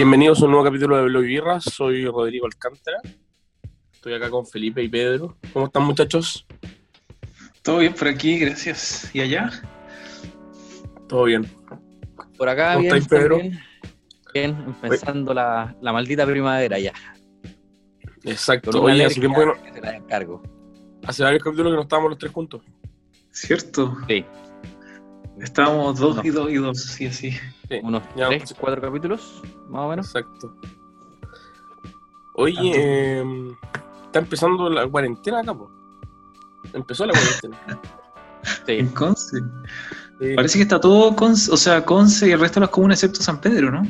[0.00, 1.60] Bienvenidos a un nuevo capítulo de Blog y Birra.
[1.60, 3.02] Soy Rodrigo Alcántara.
[3.92, 5.36] Estoy acá con Felipe y Pedro.
[5.52, 6.46] ¿Cómo están, muchachos?
[7.60, 9.14] Todo bien por aquí, gracias.
[9.14, 9.50] ¿Y allá?
[11.06, 11.46] Todo bien.
[12.38, 13.40] Por acá, ¿Cómo bien, estáis, Pedro?
[14.32, 16.94] Bien, empezando la, la maldita primavera ya.
[18.24, 18.70] Exacto.
[18.80, 20.42] Oye, hace tiempo que no- que se la encargo.
[21.04, 22.62] hace varios capítulos que no estábamos los tres juntos.
[23.32, 23.98] ¿Cierto?
[24.08, 24.24] Sí,
[25.42, 26.22] Estábamos dos No.
[26.24, 27.32] y dos y dos, sí, así.
[27.70, 30.06] Sí, unos ya, tres, pues, cuatro capítulos, más o menos.
[30.06, 30.52] Exacto.
[32.34, 33.24] Oye, eh,
[34.06, 35.70] está empezando la cuarentena acá, po.
[36.72, 37.56] Empezó la cuarentena.
[38.66, 39.36] Sí, En Conce.
[40.18, 42.96] Sí, Parece que está todo Conce, o sea, Conce y el resto de las comunas
[42.96, 43.82] excepto San Pedro, ¿no?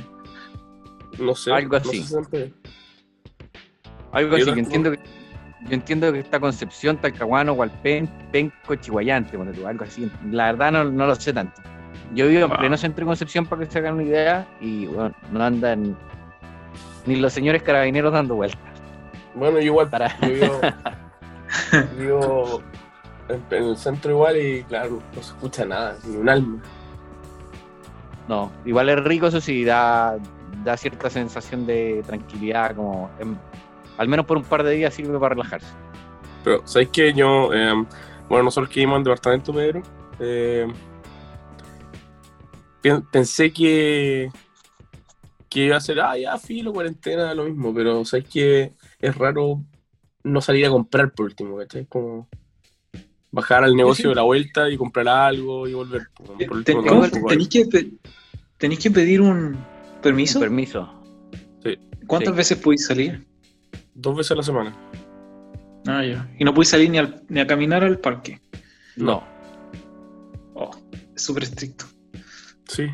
[1.21, 1.53] no sé.
[1.53, 2.15] algo no sé así.
[4.11, 4.47] algo Yo así.
[4.47, 4.99] Yo no- entiendo que,
[5.69, 10.11] yo entiendo que está Concepción, Talcahuano, Hualpén, Penco, Chihuayante, tú, algo así.
[10.33, 11.63] La verdad no, no lo sé tanto.
[12.15, 15.15] Yo vivo en pleno centro de Concepción para que se hagan una idea y bueno,
[15.31, 15.97] no andan
[17.07, 18.61] ni los señores carabineros dando vueltas.
[19.35, 19.89] Bueno, yo igual.
[19.89, 20.19] Para...
[20.21, 20.61] Yo vivo,
[21.99, 22.63] vivo
[23.29, 26.59] en, en el centro igual y claro, no se escucha nada, ni un alma.
[28.29, 30.17] No, igual es rico, eso sí, da,
[30.65, 33.39] da cierta sensación de tranquilidad, como en-
[33.99, 35.73] al menos por un par de días sirve para relajarse.
[36.45, 37.73] Pero, ¿sabéis que yo, eh,
[38.29, 39.83] bueno, nosotros que vivimos en departamento, Pedro,
[40.21, 40.67] eh,
[43.13, 44.31] pensé que,
[45.49, 49.63] que iba a ser, ah, ya, filo, cuarentena, lo mismo, pero ¿sabéis que es raro
[50.23, 51.87] no salir a comprar por último, ¿cachai?
[51.87, 52.29] Como
[53.33, 54.09] bajar al negocio sí.
[54.09, 56.09] de la vuelta y comprar algo y volver.
[56.51, 59.57] Último, Ten- Tenéis que, pe- que pedir un
[60.03, 60.39] permiso.
[60.39, 60.95] Un permiso.
[62.07, 62.37] ¿Cuántas sí.
[62.39, 63.27] veces podéis salir?
[63.95, 64.77] dos veces a la semana.
[65.87, 66.29] Ah, ya.
[66.39, 68.41] Y no podéis salir ni, al- ni a caminar al parque.
[68.97, 69.23] No.
[70.55, 70.71] Oh,
[71.15, 71.85] es súper estricto.
[72.71, 72.87] Sí,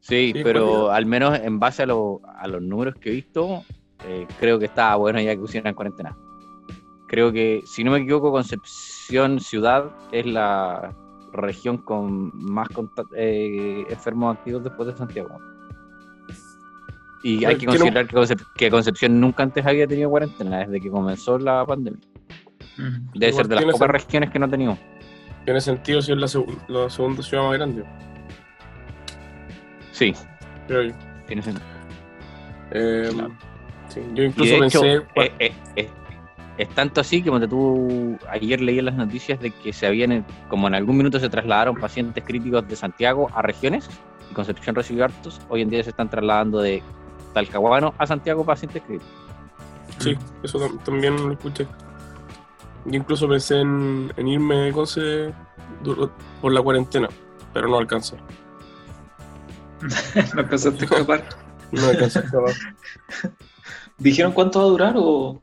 [0.00, 3.64] Sí, Sí, pero al menos en base a, lo- a los números que he visto,
[4.06, 6.16] eh, creo que estaba bueno ya que pusieran cuarentena.
[7.08, 10.94] Creo que, si no me equivoco, Concepción Ciudad es la
[11.32, 12.68] región con más
[13.16, 15.38] eh, enfermos activos después de Santiago.
[17.24, 20.80] Y hay Bueno, que considerar que, Concep- que Concepción nunca antes había tenido cuarentena, desde
[20.80, 22.00] que comenzó la pandemia.
[22.76, 23.10] Mm.
[23.14, 24.78] Debe Igual ser de las pocas regiones que no teníamos.
[25.44, 27.84] tiene sentido si es la, seg- la segunda ciudad más grande,
[29.96, 30.14] Sí,
[30.66, 30.92] creo yo.
[31.26, 31.66] tiene sentido.
[32.70, 33.30] Eh, Claro.
[33.88, 34.94] sí, yo Y incluso hecho, pensé.
[35.14, 35.88] eh, eh, eh,
[36.58, 40.24] es tanto así que cuando tú ayer leí en las noticias de que se habían,
[40.48, 43.88] como en algún minuto se trasladaron pacientes críticos de Santiago a regiones,
[44.30, 46.82] y Concepción recibió hartos, hoy en día se están trasladando de
[47.32, 49.12] Talcahuano a Santiago pacientes críticos.
[49.98, 51.66] Sí, eso tam- también lo escuché.
[52.84, 55.32] Yo incluso pensé en, en irme de Conce
[56.42, 57.08] por la cuarentena,
[57.54, 58.16] pero no alcanza.
[60.34, 61.24] no alcanzaste a escapar.
[61.72, 62.54] No alcanza a acabar.
[63.98, 65.42] ¿Dijeron cuánto va a durar o,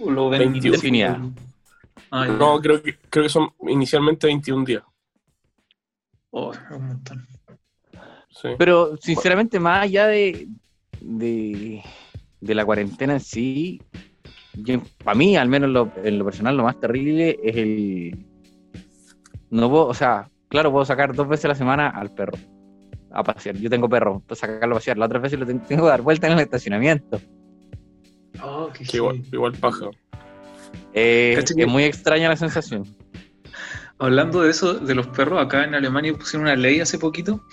[0.00, 0.66] o lo ven 21.
[0.74, 1.20] Indefinida.
[2.10, 2.32] Ah, ya.
[2.34, 4.82] No, creo que, creo que son inicialmente 21 días.
[6.30, 7.26] Oh, es un montón.
[8.30, 8.48] Sí.
[8.58, 10.48] Pero sinceramente, más allá de,
[11.00, 11.82] de,
[12.40, 13.80] de la cuarentena en sí,
[15.02, 18.26] para mí, al menos lo- en lo personal, lo más terrible es el...
[19.50, 22.36] No puedo, o sea, claro, puedo sacar dos veces a la semana al perro
[23.14, 23.56] a pasear.
[23.56, 24.98] Yo tengo perro, puedo sacarlo a pasear.
[24.98, 27.20] Las otras veces lo ten- tengo que dar vuelta en el estacionamiento.
[28.42, 29.86] Oh, qué igual, igual paja.
[30.92, 32.84] Eh, es muy extraña la sensación.
[33.98, 37.44] Hablando de eso, de los perros, acá en Alemania pusieron una ley hace poquito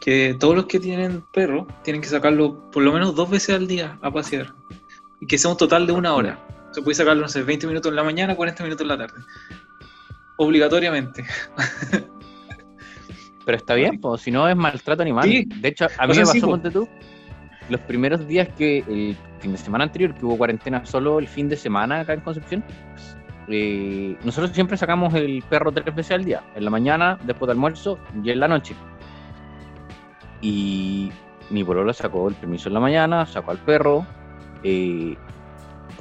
[0.00, 3.66] que todos los que tienen perro tienen que sacarlo por lo menos dos veces al
[3.66, 4.54] día a pasear.
[5.20, 6.38] Y que sea un total de una hora.
[6.70, 9.20] Se puede sacarlo, no sé, 20 minutos en la mañana, 40 minutos en la tarde.
[10.38, 11.24] Obligatoriamente.
[13.44, 15.24] Pero está bien, pues, si no es maltrato animal.
[15.24, 15.44] Sí.
[15.60, 16.46] De hecho, a mí O sea, me pasó, sí, po.
[16.48, 16.88] ponte tú,
[17.68, 21.48] los primeros días que el fin de semana anterior, que hubo cuarentena solo el fin
[21.48, 22.64] de semana acá en Concepción,
[23.48, 27.56] eh, nosotros siempre sacamos el perro tres veces al día, en la mañana, después del
[27.56, 28.74] almuerzo y en la noche.
[30.40, 31.10] Y
[31.50, 34.06] mi pololo sacó el permiso en la mañana, sacó al perro,
[34.62, 35.16] eh,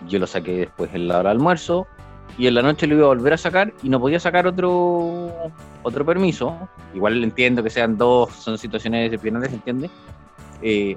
[0.07, 1.87] yo lo saqué después en la hora del almuerzo,
[2.39, 5.51] y en la noche lo iba a volver a sacar y no podía sacar otro
[5.83, 6.57] otro permiso.
[6.95, 9.89] Igual entiendo que sean dos, son situaciones excepcionales, ¿entiende?
[10.61, 10.95] Eh,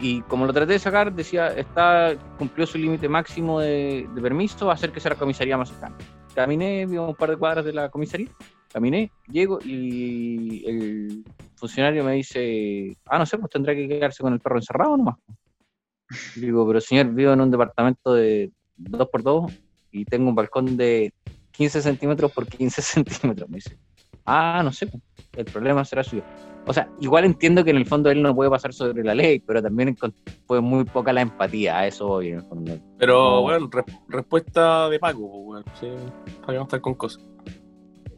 [0.00, 4.72] y como lo traté de sacar, decía, está cumplió su límite máximo de, de permiso,
[4.72, 5.96] acérquese a la comisaría más cercana.
[6.34, 8.30] Caminé, vi un par de cuadras de la comisaría,
[8.72, 11.24] caminé, llego y el
[11.54, 15.14] funcionario me dice, ah, no sé, pues tendrá que quedarse con el perro encerrado nomás.
[16.34, 21.12] Digo, pero señor, vivo en un departamento de 2x2 y tengo un balcón de
[21.52, 23.78] 15 centímetros por 15 centímetros, me dice.
[24.26, 24.88] Ah, no sé,
[25.36, 26.22] el problema será suyo.
[26.66, 29.40] O sea, igual entiendo que en el fondo él no puede pasar sobre la ley,
[29.40, 29.96] pero también
[30.46, 32.78] fue muy poca la empatía, a eso voy en el fondo.
[32.98, 33.42] Pero, No.
[33.42, 35.64] bueno, re- respuesta de Paco, weón.
[35.80, 35.88] Sí,
[36.44, 37.24] para no estar con cosas.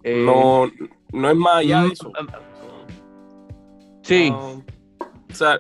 [0.03, 0.67] Eh, No,
[1.13, 2.13] no es más allá de mm, eso.
[4.03, 4.49] Sí, No,
[5.31, 5.59] o sea,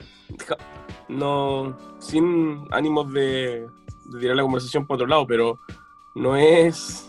[1.08, 3.64] no, sin ánimos de,
[4.12, 5.58] de tirar la conversación por otro lado, pero
[6.14, 7.08] no es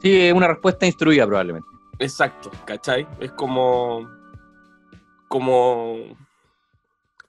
[0.00, 1.68] sí, es una respuesta instruida probablemente.
[1.98, 3.06] exacto, ¿cachai?
[3.20, 4.08] Es como,
[5.28, 5.94] como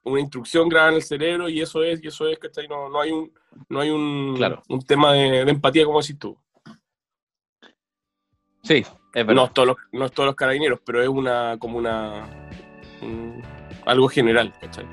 [0.04, 2.68] una instrucción grabada en el cerebro y eso es, y eso es, ¿cachai?
[2.68, 3.32] No, no hay un,
[3.70, 4.62] no hay un, Claro.
[4.70, 6.38] un tema de, de empatía como decís tú.
[8.64, 9.34] Sí, es verdad.
[9.34, 12.26] No es todos los, no es todos los carabineros, pero es una, como una,
[13.02, 13.42] un-
[13.86, 14.86] algo general, ¿cachai?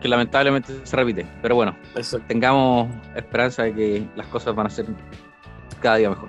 [0.00, 1.26] Que lamentablemente se repite.
[1.42, 2.26] Pero bueno, Exacto.
[2.28, 4.86] tengamos esperanza de que las cosas van a ser
[5.80, 6.28] cada día mejor.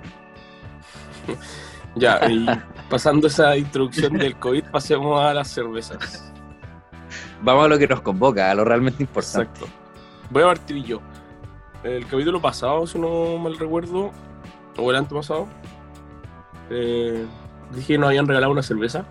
[1.96, 2.46] Ya, y
[2.88, 6.32] pasando esa introducción del COVID, pasemos a las cervezas.
[7.42, 9.50] Vamos a lo que nos convoca, a lo realmente importante.
[9.50, 9.66] Exacto.
[10.30, 11.00] Voy a partir yo.
[11.82, 14.12] El capítulo pasado, si no mal recuerdo,
[14.76, 15.48] o el antepasado,
[16.70, 17.26] eh,
[17.74, 19.04] dije que nos habían regalado una cerveza.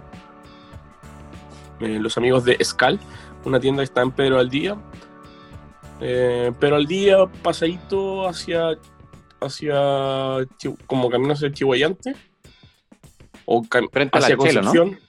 [1.80, 3.00] Eh, los amigos de Escal,
[3.46, 4.78] una tienda que está en Pedro al Día.
[6.02, 8.78] Eh, Pedro al Día, pasadito hacia,
[9.42, 10.48] hacia
[10.86, 12.16] como camino hacia Chihuayante.
[13.46, 14.72] O Frente a la hacia Chelo, ¿no?
[14.72, 15.00] Concepción.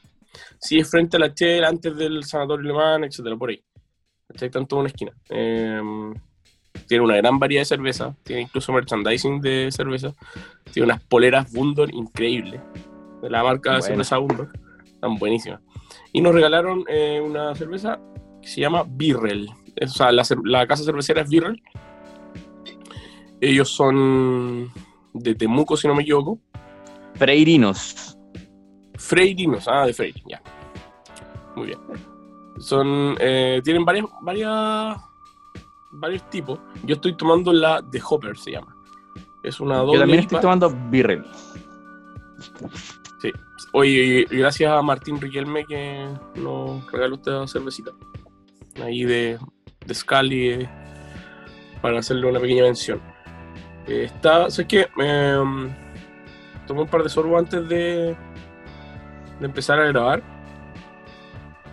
[0.59, 3.62] Sí, es frente a la Chela, antes del Sanatorio Alemán, etcétera, por ahí.
[4.29, 5.12] Está en toda una esquina.
[5.31, 5.81] Eh,
[6.87, 10.12] tiene una gran variedad de cerveza, tiene incluso merchandising de cerveza,
[10.73, 12.61] tiene unas poleras Bundor increíbles,
[13.23, 13.82] de la marca Buena.
[13.87, 14.53] cerveza Bundor,
[14.85, 15.61] están buenísimas.
[16.12, 18.00] Y nos regalaron eh, una cerveza
[18.43, 19.49] que se llama Birrell,
[19.83, 21.63] o sea, la, casa cervecera es Birrell.
[23.41, 24.71] Ellos son
[25.15, 26.39] de Temuco, si no me equivoco.
[27.15, 28.17] Freirinos.
[28.97, 30.43] Freirinos, ah, de Freire, ya.
[31.57, 31.79] Muy bien.
[32.59, 34.97] Son, eh, tienen varias, varias,
[35.93, 36.59] varios tipos.
[36.85, 38.77] Yo estoy tomando la de Hopper, se llama.
[39.43, 39.95] Es una doble.
[39.95, 40.27] Yo también IPA.
[40.27, 41.25] estoy tomando Birrell.
[43.21, 43.33] Sí.
[43.73, 46.07] Oye, gracias a Martín Riquelme que
[46.37, 47.93] nos regaló esta cervecita.
[48.82, 49.38] Ahí de,
[49.87, 50.69] de Scali eh,
[51.82, 53.00] para hacerle una pequeña mención.
[53.87, 54.88] Eh, está, ¿sabes qué?
[54.99, 55.70] Em,
[56.67, 58.17] tomé un par de sorbos antes de,
[59.40, 60.22] de empezar a grabar.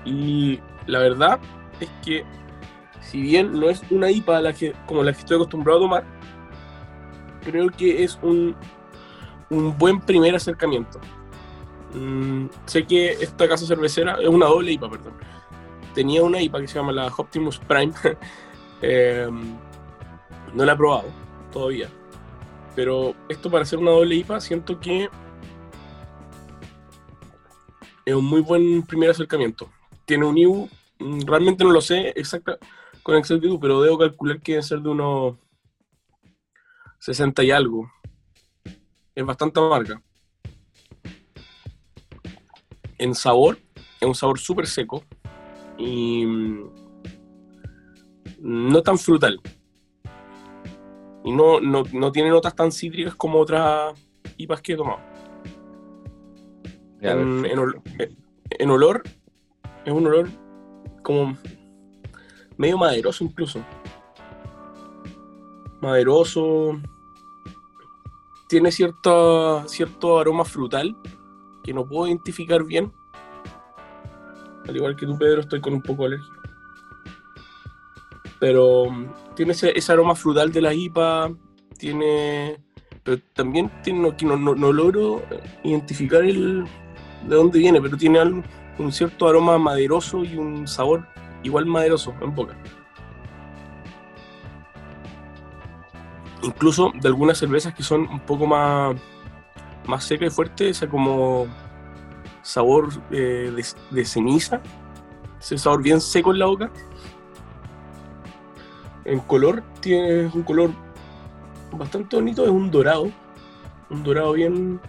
[0.05, 1.39] Y la verdad
[1.79, 2.23] es que,
[3.01, 6.03] si bien no es una IPA que, como la que estoy acostumbrado a tomar,
[7.43, 8.55] creo que es un,
[9.49, 10.99] un buen primer acercamiento.
[11.93, 15.13] Mm, sé que esta casa cervecera es una doble IPA, perdón.
[15.97, 17.91] Tenía una IPA que se llama la Optimus Prime.
[18.83, 19.57] Em,
[20.53, 21.09] no la he probado
[21.51, 21.89] todavía.
[22.75, 25.09] Pero esto para hacer una doble IPA siento que
[28.05, 29.71] es un muy buen primer acercamiento.
[30.05, 32.59] Tiene un IBU, mm, realmente no lo sé exacta
[33.01, 35.35] con exactitud, pero debo calcular que debe ser de unos
[36.99, 37.91] 60 y algo.
[39.15, 39.99] Es bastante amarga.
[42.99, 43.57] En sabor,
[43.99, 45.03] es un sabor súper seco
[45.77, 46.69] y mm,
[48.39, 49.39] no tan frutal.
[51.23, 53.93] Y no, no, no tiene notas tan cítricas como otras
[54.37, 54.99] IPAs que he tomado.
[57.01, 57.47] Ya, En, perfecto.
[57.53, 57.81] en ol-
[58.49, 59.03] en olor,
[59.85, 60.29] es un olor
[61.03, 61.37] como
[62.57, 63.59] medio maderoso incluso.
[65.81, 66.79] Maderoso.
[68.49, 70.95] Tiene cierto, cierto aroma frutal
[71.63, 72.91] que no puedo identificar bien.
[74.67, 76.33] Al igual que tú, Pedro, estoy con un poco de alergia.
[78.39, 81.31] Pero mm, tiene ese, aroma frutal de la IPA.
[81.77, 82.57] Tiene.
[83.03, 85.23] Pero también no, logro
[85.63, 86.65] identificar el,
[87.25, 91.07] de dónde viene, pero tiene un cierto aroma maderoso y un sabor
[91.41, 92.57] igual maderoso en boca.
[96.43, 98.97] Incluso de algunas cervezas que son un poco más,
[99.85, 101.47] más secas y fuertes, esa como
[102.47, 104.61] sabor eh, de, de ceniza,
[105.39, 106.71] ese sabor bien seco en la boca.
[109.03, 110.71] En color, tiene un color
[111.73, 113.11] bastante bonito, es un dorado,
[113.89, 114.79] un dorado bien,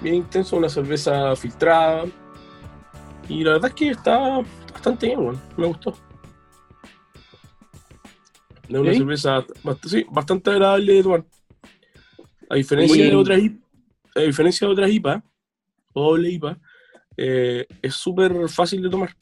[0.00, 2.04] bien intenso, una cerveza filtrada.
[3.28, 4.40] Y la verdad es que está
[4.72, 5.94] bastante bien, me gustó.
[8.68, 8.98] Es una ¿Sí?
[8.98, 11.24] cerveza bast- sí, bastante agradable de tomar.
[12.48, 13.40] A diferencia de otras
[14.14, 15.22] a diferencia de otras IPA,
[16.02, 16.58] doble IPA,
[17.16, 19.16] eh, es súper fácil de tomar.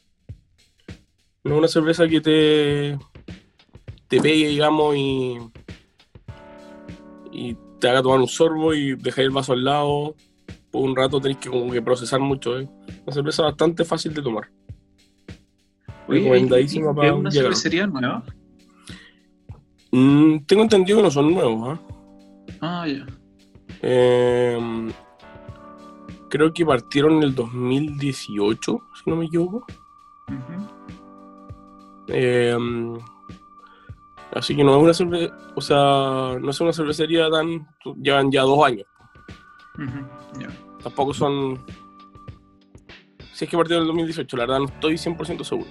[1.44, 2.98] No es una cerveza que te,
[4.08, 5.36] te pegue, digamos, y,
[7.32, 10.14] y te haga tomar un sorbo y dejar el vaso al lado
[10.70, 12.58] por un rato tenés que como que procesar mucho.
[12.58, 12.68] ¿eh?
[13.04, 14.50] Una cerveza bastante fácil de tomar.
[16.08, 18.24] Oye, Recomendadísima ¿y- y para ¿Es un una cervecería nueva?
[19.92, 21.78] Mm, tengo entendido que no son nuevos.
[21.78, 21.80] ¿ah?
[22.60, 23.06] Ah, ya.
[23.82, 24.58] Eh,
[26.34, 29.64] creo que partieron en el 2018, si no me equivoco.
[32.08, 32.56] Eh,
[34.32, 37.68] así que no es una cervecería, o sea, no es una cervecería tan.
[38.02, 38.84] Llevan ya dos años.
[40.82, 41.64] Tampoco son.
[43.32, 45.70] Si es que partieron en el 2018, la verdad no estoy 100% seguro.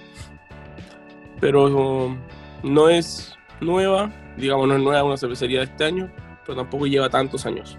[1.42, 2.16] Pero
[2.62, 6.10] no es nueva, digamos, no es nueva una cervecería de este año,
[6.46, 7.76] pero tampoco lleva tantos años.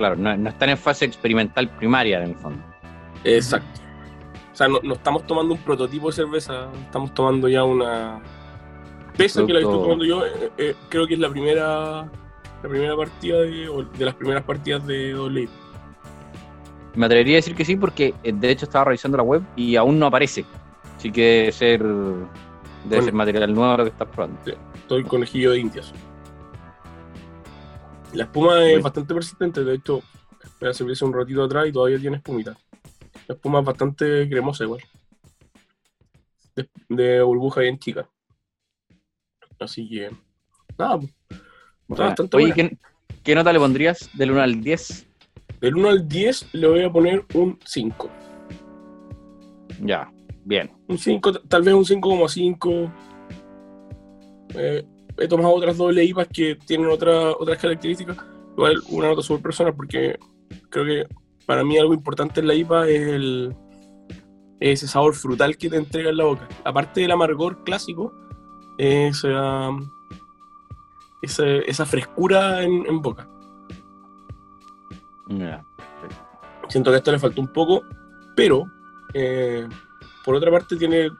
[0.00, 2.62] Claro, no, no están en fase experimental primaria en el fondo.
[3.22, 3.82] Exacto.
[4.50, 8.18] O sea, no, no estamos tomando un prototipo de cerveza, estamos tomando ya una.
[9.14, 12.10] Pese a que la estoy tomando yo, eh, eh, creo que es la primera
[12.62, 15.50] la primera partida de, o de las primeras partidas de doble.
[16.94, 19.76] Me atrevería a decir que sí, porque eh, de hecho estaba revisando la web y
[19.76, 20.46] aún no aparece.
[20.96, 22.26] Así que debe ser, debe
[22.86, 23.04] Bueno.
[23.04, 24.40] ser material nuevo lo que estás probando.
[24.76, 25.92] Estoy conejillo de indias.
[28.14, 30.02] La espuma es bastante persistente, de hecho,
[30.60, 32.56] la servirse un ratito atrás y todavía tiene espumita.
[33.28, 34.80] La espuma es bastante cremosa igual.
[36.56, 38.08] De, de burbuja bien chica.
[39.60, 40.10] Así que,
[40.76, 41.12] nada, pues,
[41.88, 42.70] está bastante Oye, buena.
[42.70, 42.78] ¿qué,
[43.22, 45.06] qué nota le pondrías del 1 al 10?
[45.60, 48.10] Del 1 al 10 le voy a poner un 5.
[49.82, 50.12] Ya,
[50.44, 50.70] bien.
[50.88, 52.92] Un 5, tal vez un 5,5.
[54.54, 54.84] Eh,
[55.20, 58.16] he tomado otras doble IPAs que tienen otra, otras características.
[58.56, 60.18] Igual una nota súper personal porque
[60.70, 61.06] creo que
[61.46, 63.54] para mí algo importante en la IPA es el,
[64.60, 66.48] ese sabor frutal que te entrega en la boca.
[66.64, 68.12] Aparte del amargor clásico,
[68.78, 69.70] esa,
[71.22, 73.28] esa, esa frescura en, en boca.
[75.28, 75.64] Ya.
[76.68, 77.82] Siento que a esto le faltó un poco,
[78.34, 78.64] pero
[79.12, 79.68] eh,
[80.24, 81.10] por otra parte tiene,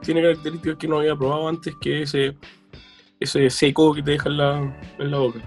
[0.00, 2.36] tiene características que no había probado antes, que ese,
[3.22, 5.40] ese seco que te deja en la, en la boca.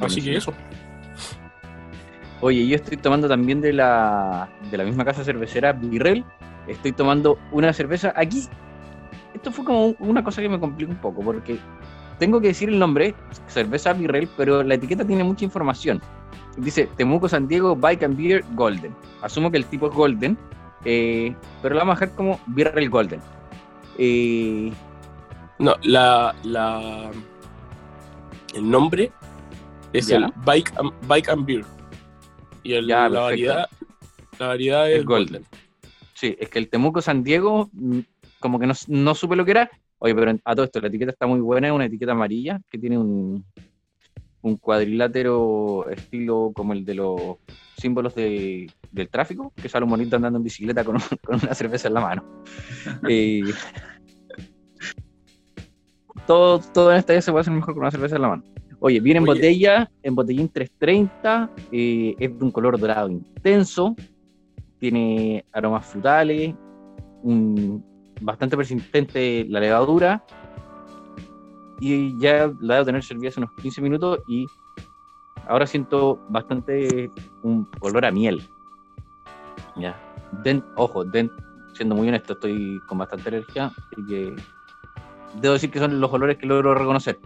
[0.00, 0.52] Así que eso.
[2.40, 6.24] Oye, yo estoy tomando también de la, de la misma casa cervecera Virrell.
[6.66, 8.48] Estoy tomando una cerveza aquí.
[9.34, 11.58] Esto fue como una cosa que me complica un poco porque
[12.18, 13.14] tengo que decir el nombre,
[13.46, 16.00] cerveza Virrell, pero la etiqueta tiene mucha información.
[16.56, 18.94] Dice Temuco San Diego Bike and Beer Golden.
[19.22, 20.36] Asumo que el tipo es Golden,
[20.84, 23.20] eh, pero la vamos a dejar como Virrell Golden.
[23.98, 24.72] Eh,
[25.58, 27.10] No, la, la,
[28.54, 29.12] el nombre
[29.92, 30.16] es Ya.
[30.16, 31.64] el Bike and, Bike and Beer.
[32.62, 33.66] Y el- Ya, la, variedad,
[34.38, 35.42] la variedad es El Golden.
[35.42, 35.60] Golden.
[36.14, 37.98] Sí, es que el Temuco San Diego, mm,
[38.40, 39.70] como que no, no supe lo que era.
[39.98, 42.78] Oye, pero a todo esto, la etiqueta está muy buena, es una etiqueta amarilla que
[42.78, 43.44] tiene un,
[44.42, 47.20] un cuadrilátero estilo como el de los
[47.76, 51.54] símbolos de- del tráfico, que sale un bonito andando en bicicleta con, un- con una
[51.54, 52.24] cerveza en la mano.
[53.08, 53.44] Eh,
[56.26, 58.42] todo, todo en esta se puede hacer mejor con una cerveza en la mano.
[58.80, 59.34] Oye, viene en Oye.
[59.34, 63.94] botella, en botellín 330, eh, es de un color dorado intenso,
[64.78, 66.54] tiene aromas frutales,
[67.22, 67.84] un-
[68.20, 70.24] bastante persistente la levadura,
[71.84, 74.46] y ya la debo tener servida hace unos 15 minutos y
[75.48, 77.10] ahora siento bastante
[77.42, 78.40] un olor a miel.
[79.76, 79.96] Ya.
[80.44, 81.32] Den- ojo, den-
[81.74, 84.36] siendo muy honesto, estoy con bastante alergia, así que
[85.40, 87.18] debo decir que son los olores que logro reconocer.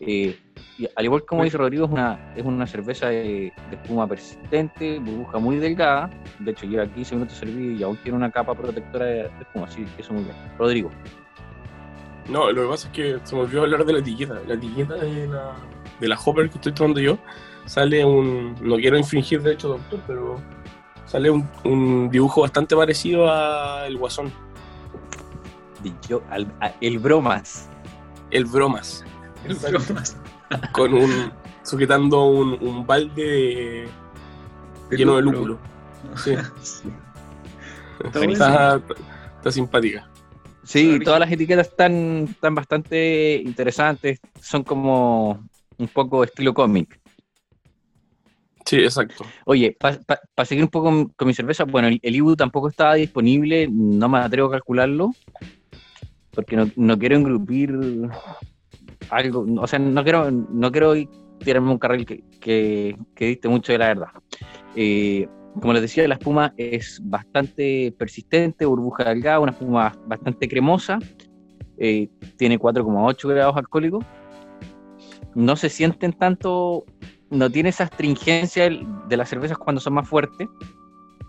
[0.00, 0.36] Eh,
[0.76, 4.98] y al igual como dice Rodrigo, es una, es una cerveza de, de espuma persistente,
[4.98, 6.10] burbuja muy delgada.
[6.40, 9.66] De hecho, lleva 15 minutos servido y aún tiene una capa protectora de, de espuma,
[9.66, 10.34] así que eso muy bien.
[10.58, 10.90] Rodrigo,
[12.28, 14.40] No, lo que pasa es que se me olvidó hablar de la etiqueta.
[14.46, 15.52] La etiqueta de la,
[15.98, 17.18] de la Hopper que estoy tomando yo
[17.66, 18.54] sale un.
[18.60, 20.40] No quiero infringir de hecho, doctor, pero
[21.06, 24.32] sale un, un dibujo bastante parecido a El Guasón,
[26.08, 27.68] yo, al- a- el bromas.
[28.30, 29.04] el Bromas,
[29.46, 30.16] El bromas.
[30.72, 31.32] con un.
[31.62, 33.88] sujetando un, un balde
[34.88, 35.46] De lleno de lúpulo.
[35.46, 35.58] lúpulo.
[36.16, 36.34] Sí,
[38.04, 38.80] Está está,
[39.36, 40.08] está simpática.
[40.70, 47.00] Sí, todas las etiquetas están, están bastante interesantes, son como un poco estilo cómic.
[48.64, 49.26] Sí, exacto.
[49.46, 53.66] Oye, para seguir un poco con, mi cerveza, bueno, el, el IBU tampoco estaba disponible,
[53.68, 55.10] no me atrevo a calcularlo,
[56.30, 57.76] porque no, no quiero engrupir
[59.08, 60.94] algo, o sea, no quiero, no quiero
[61.40, 64.10] tirarme un carril que, que, que diste mucho de la verdad.
[64.76, 65.28] Eh,
[65.60, 70.98] como les decía, la espuma es bastante persistente, burbuja delgada, una espuma bastante cremosa,
[71.78, 74.04] eh, tiene 4,8 grados alcohólicos
[75.34, 76.84] no se sienten tanto,
[77.30, 78.68] no tiene esa astringencia
[79.08, 80.48] de las cervezas cuando son más fuertes.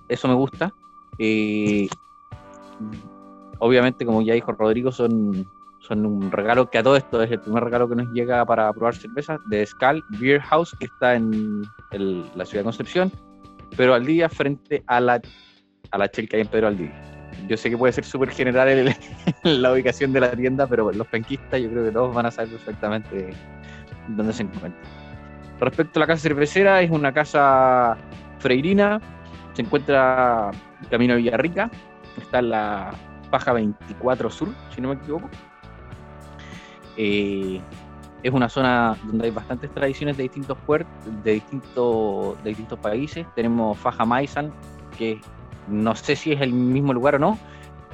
[0.10, 0.72] Eso me gusta.
[1.20, 1.88] Eh,
[3.60, 5.46] obviamente, como ya dijo Rodrigo, son,
[5.80, 8.72] son un regalo que a todo esto es el primer regalo que nos llega para
[8.74, 13.12] probar cervezas de Skal Beer House, que está en el- la ciudad de Concepción,
[13.76, 15.22] pero al día frente a la,
[15.92, 16.94] a la que en Pedro Aldivia.
[17.48, 18.96] Yo sé que puede ser súper general
[19.44, 22.52] la ubicación de la tienda, pero los penquistas yo creo que todos van a saber
[22.52, 23.34] perfectamente
[24.10, 24.82] dónde se encuentra.
[25.60, 27.98] Respecto a la casa cervecera, es una casa
[28.40, 29.00] freirina,
[29.54, 30.52] se encuentra
[30.90, 31.70] camino a Villarrica,
[32.18, 32.92] está en la
[33.30, 35.30] Paja 24 Sur, si no me equivoco.
[36.98, 37.62] Eh,
[38.24, 40.92] es una zona donde hay bastantes tradiciones de distintos puertos,
[41.24, 43.26] de distintos, de distintos países.
[43.36, 44.54] Tenemos Faja Maisan,
[44.98, 45.20] que
[45.68, 47.40] no sé si es el mismo lugar o no,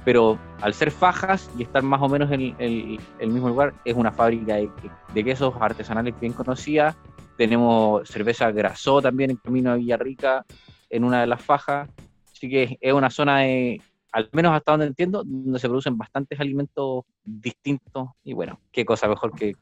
[0.03, 4.11] pero al ser fajas y estar más o menos en el, mismo lugar, es una
[4.11, 4.69] fábrica de,
[5.13, 6.95] de quesos artesanales bien conocida.
[7.37, 10.45] Tenemos cerveza Grasó también en camino a Villarrica,
[10.89, 11.89] en una de las fajas.
[12.31, 13.81] Así que es una zona, de,
[14.11, 18.09] al menos hasta donde entiendo, donde se producen bastantes alimentos distintos.
[18.23, 19.55] Y bueno, qué cosa mejor que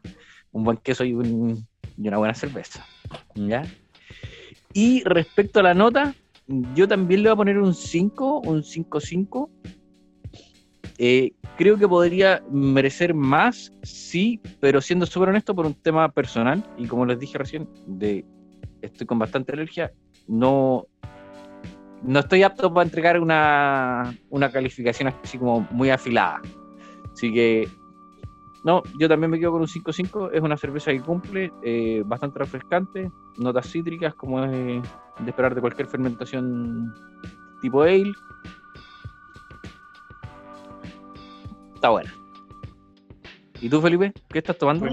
[0.55, 2.85] un buen queso y, un, una buena cerveza.
[3.35, 3.63] ¿ya?
[4.71, 6.15] Y respecto a la nota,
[6.73, 9.49] yo también le voy a poner un 5, un 5-5.
[10.97, 16.63] Eh, creo que podría merecer más, sí, pero siendo súper honesto por un tema personal,
[16.77, 18.23] y como les dije recién, de
[18.81, 19.91] estoy con bastante alergia,
[20.25, 20.87] no,
[22.01, 26.41] no estoy apto para entregar una, una calificación así como muy afilada.
[27.11, 27.67] Así que,
[28.65, 30.31] no, yo también me quedo con un 5-5.
[30.33, 34.81] Es una cerveza que cumple, eh, bastante refrescante, notas cítricas, como es de
[35.27, 36.91] esperar de cualquier fermentación
[37.61, 38.11] tipo ale.
[41.75, 42.11] Está buena.
[43.61, 44.11] ¿Y tú, Felipe?
[44.29, 44.87] ¿Qué estás tomando?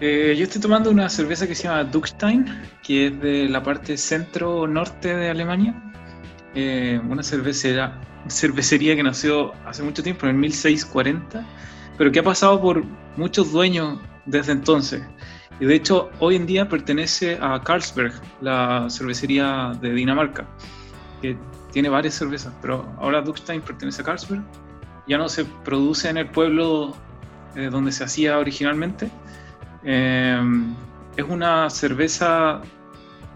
[0.00, 2.44] Eh, yo estoy tomando una cerveza que se llama Duckstein,
[2.82, 5.74] que es de la parte centro-norte de Alemania.
[6.54, 11.46] Eh, una cervecera, cervecería que nació hace mucho tiempo, en el 1640,
[11.96, 12.84] pero que ha pasado por
[13.16, 15.02] muchos dueños desde entonces.
[15.60, 20.46] Y de hecho, hoy en día pertenece a Carlsberg, la cervecería de Dinamarca,
[21.22, 21.36] que
[21.72, 24.42] tiene varias cervezas, pero ahora Duckstein pertenece a Carlsberg.
[25.06, 26.96] Ya no se produce en el pueblo
[27.54, 29.10] eh, donde se hacía originalmente.
[29.84, 30.40] Eh,
[31.16, 32.62] es una cerveza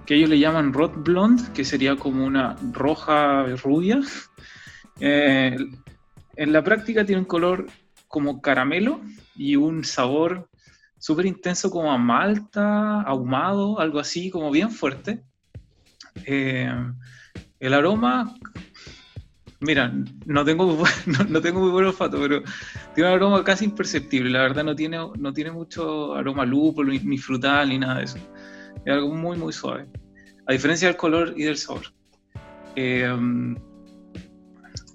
[0.07, 4.01] que ellos le llaman Rot Blonde, que sería como una roja rubia.
[5.01, 5.57] Eh,
[6.37, 7.67] en la práctica tiene un color
[8.09, 9.01] como caramelo
[9.37, 10.49] y un sabor
[10.99, 15.23] súper intenso como a malta, ahumado, algo así, como bien fuerte.
[16.25, 16.73] Eh,
[17.61, 18.35] el aroma,
[19.61, 19.93] mira,
[20.27, 20.67] no tengo,
[21.07, 22.43] no, no, tengo muy buen olfato, pero
[22.95, 24.31] tiene un aroma casi imperceptible.
[24.31, 28.05] La verdad no tiene, no tiene mucho aroma lúpulo, ni, ni frutal, ni nada de
[28.05, 28.19] eso.
[28.85, 29.87] Es algo muy, muy suave.
[30.47, 31.93] A diferencia del color y del sabor.
[32.75, 33.15] Eh,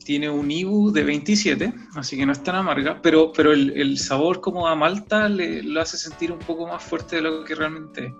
[0.03, 3.97] tiene un IBU de 27, así que no es tan amarga, pero, pero el, el
[3.97, 7.55] sabor como a malta le, lo hace sentir un poco más fuerte de lo que
[7.55, 8.13] realmente es.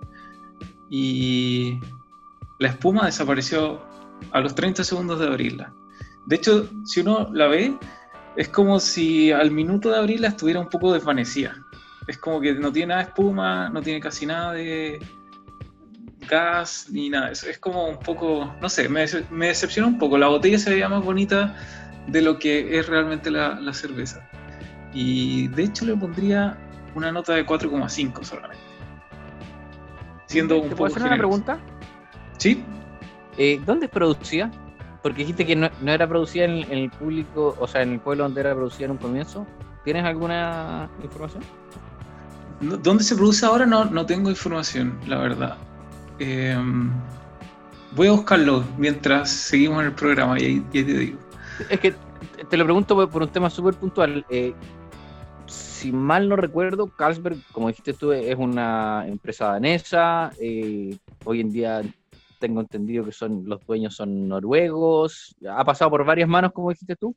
[0.90, 1.80] Y
[2.58, 3.82] la espuma desapareció
[4.30, 5.74] a los 30 segundos de abrirla.
[6.26, 7.76] De hecho, si uno la ve,
[8.36, 11.64] es como si al minuto de abrirla estuviera un poco desvanecida.
[12.06, 15.00] Es como que no tiene nada de espuma, no tiene casi nada de
[16.26, 17.30] gas ni nada.
[17.30, 20.18] Es, es como un poco, no sé, me, me, decepciona un poco.
[20.18, 21.54] La botella se veía más bonita
[22.06, 24.28] de lo que es realmente la, la cerveza.
[24.92, 26.56] Y de hecho le pondría
[26.94, 28.62] una nota de 4,5 solamente.
[30.26, 31.58] Siendo un ¿Te poco puedo hacer una pregunta?
[32.38, 32.64] Sí.
[33.36, 34.50] Eh, ¿Dónde es producida?
[35.02, 38.00] Porque dijiste que no, no era producida en, en, el público, o sea, en el
[38.00, 39.46] pueblo donde era producida en un comienzo.
[39.84, 41.42] ¿Tienes alguna información?
[42.60, 43.66] ¿Dónde se produce ahora?
[43.66, 45.58] No, no tengo información, la verdad.
[46.18, 46.56] Eh,
[47.94, 51.18] voy a buscarlo mientras seguimos en el programa y ahí, y ahí te digo.
[51.70, 51.94] Es que
[52.48, 54.24] te lo pregunto por, un tema súper puntual.
[54.28, 54.54] Eh,
[55.46, 60.30] si mal no recuerdo, Carlsberg, como dijiste tú, es una empresa danesa.
[60.40, 61.82] Eh, hoy en día
[62.38, 65.36] tengo entendido que son los dueños son noruegos.
[65.48, 67.14] Ha pasado por varias manos, como dijiste tú.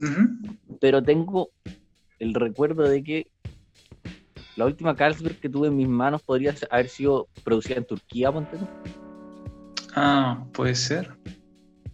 [0.00, 0.58] Uh -huh.
[0.80, 1.50] Pero tengo
[2.18, 3.26] el recuerdo de que
[4.56, 8.56] la última Carlsberg que tuve en mis manos podría haber sido producida en Turquía, ponte.
[9.94, 11.16] Ah, puede ser.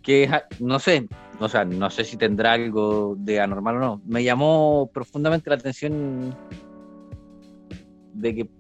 [0.03, 4.03] Que no sé, o sea, no sé si tendrá algo de anormal o no.
[4.05, 6.37] Me llamó profundamente la atención
[8.15, 8.51] de que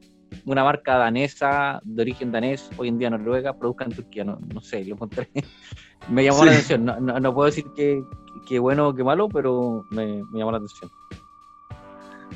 [0.46, 4.24] una marca danesa, de origen danés, hoy en día noruega, produzca en Turquía.
[4.24, 5.28] No, no sé, lo encontré.
[6.08, 6.46] me llamó sí.
[6.46, 6.84] la atención.
[6.84, 8.02] No, no, no, puedo decir que,
[8.48, 10.90] que bueno o que malo, pero me, me llamó la atención.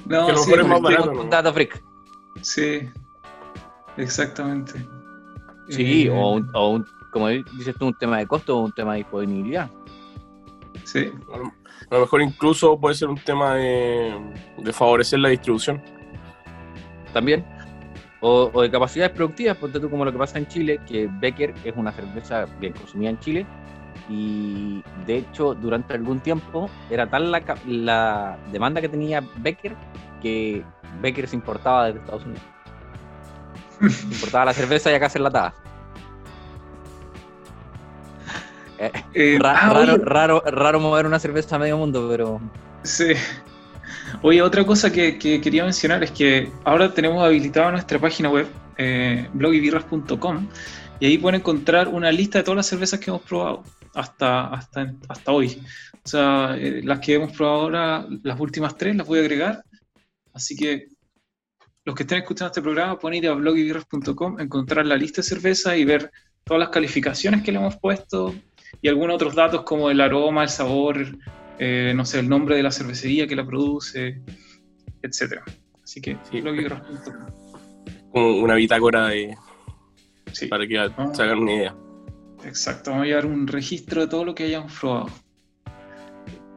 [0.09, 1.21] No, que sí, lo mejor es más barato.
[1.21, 1.83] Un dato freak.
[2.43, 2.89] Sí,
[3.97, 4.87] exactamente.
[5.69, 8.73] Sí, Eh, o, un- o un- como dices tú, un tema de costo o un
[8.73, 9.71] tema de disponibilidad.
[10.85, 14.15] Sí, A lo, a lo mejor incluso puede ser un tema de,
[14.59, 15.83] de favorecer la distribución.
[17.13, 17.45] también.
[18.21, 21.55] O, o de capacidades productivas, ponte tú como lo que pasa en Chile, que Becker
[21.65, 23.47] es una cerveza bien consumida en Chile
[24.09, 27.31] y de hecho durante algún tiempo era tal
[27.67, 29.75] la, demanda que tenía Becker
[30.23, 30.65] que
[31.01, 32.43] Becker se importaba desde Estados Unidos.
[33.81, 35.55] Se importaba la cerveza y acá se enlataba.
[39.15, 42.41] Eh, Ra- ah, raro, oye, raro, raro mover una cerveza a medio mundo, pero
[42.83, 43.15] Sí.
[44.23, 48.47] Oye, otra cosa que, que quería mencionar es que ahora tenemos habilitada nuestra página web,
[48.77, 50.47] eh, blogybirras.com,
[51.01, 53.63] y ahí pueden encontrar una lista de todas las cervezas que hemos probado
[53.97, 55.61] hasta, hasta, hasta hoy.
[56.05, 59.63] O sea, eh, las que hemos probado ahora, las últimas tres, las voy a agregar.
[60.33, 60.87] Así que
[61.85, 65.77] los que estén escuchando este programa pueden ir a blogybirras.com, encontrar la lista de cervezas
[65.77, 66.11] y ver
[66.45, 68.35] todas las calificaciones que le hemos puesto
[68.83, 70.99] y algunos otros datos como el aroma, el sabor,
[71.59, 74.21] eh, no sé, el nombre de la cervecería que la produce,
[75.03, 75.43] etcétera.
[75.83, 76.43] Así que Sí.
[78.13, 79.37] una bitácora de,
[80.33, 80.91] Sí, para que Ah.
[81.15, 81.75] se hagan una idea.
[82.47, 82.91] Exacto.
[82.91, 85.09] Vamos a llevar un registro de todo lo que hayamos probado.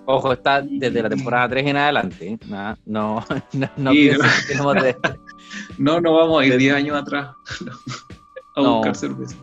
[0.06, 2.28] ojo, está desde la temporada 3 en adelante.
[2.34, 2.40] ¿eh?
[2.48, 4.98] No, no, no, no Sí, piensen que tenemos de-
[5.78, 7.36] No, no vamos a ir 10 años atrás
[8.56, 8.76] a No.
[8.78, 9.36] buscar cerveza.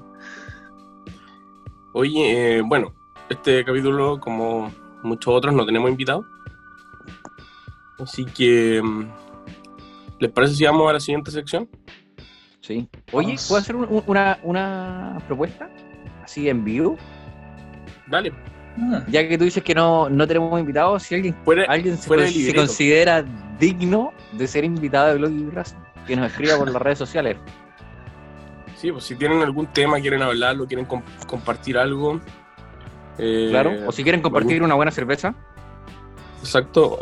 [1.93, 2.93] Oye, eh, bueno,
[3.31, 4.71] este capítulo, como
[5.03, 6.27] muchos otros, no tenemos invitados.
[7.99, 9.05] Así que, mm,
[10.19, 11.69] ¿les parece si vamos a la siguiente sección?
[12.61, 12.87] Sí.
[13.13, 13.37] Oye.
[13.49, 15.71] ¿puedo hacer un- un- una, una propuesta?
[16.27, 16.97] Así en vivo.
[18.09, 18.33] Dale.
[18.79, 22.09] Ah, Ya que tú dices que no, no tenemos invitados, si alguien, Fuera, alguien se,
[22.09, 23.25] con- se considera
[23.61, 27.37] digno de ser invitado de Blog y Birras, que nos escriba por las redes sociales.
[28.77, 32.21] Sí, pues si tienen algún tema, quieren hablarlo, quieren com- compartir algo.
[33.19, 33.71] eh, Claro.
[33.87, 35.33] O si quieren compartir una buena cerveza.
[36.41, 36.99] Exacto.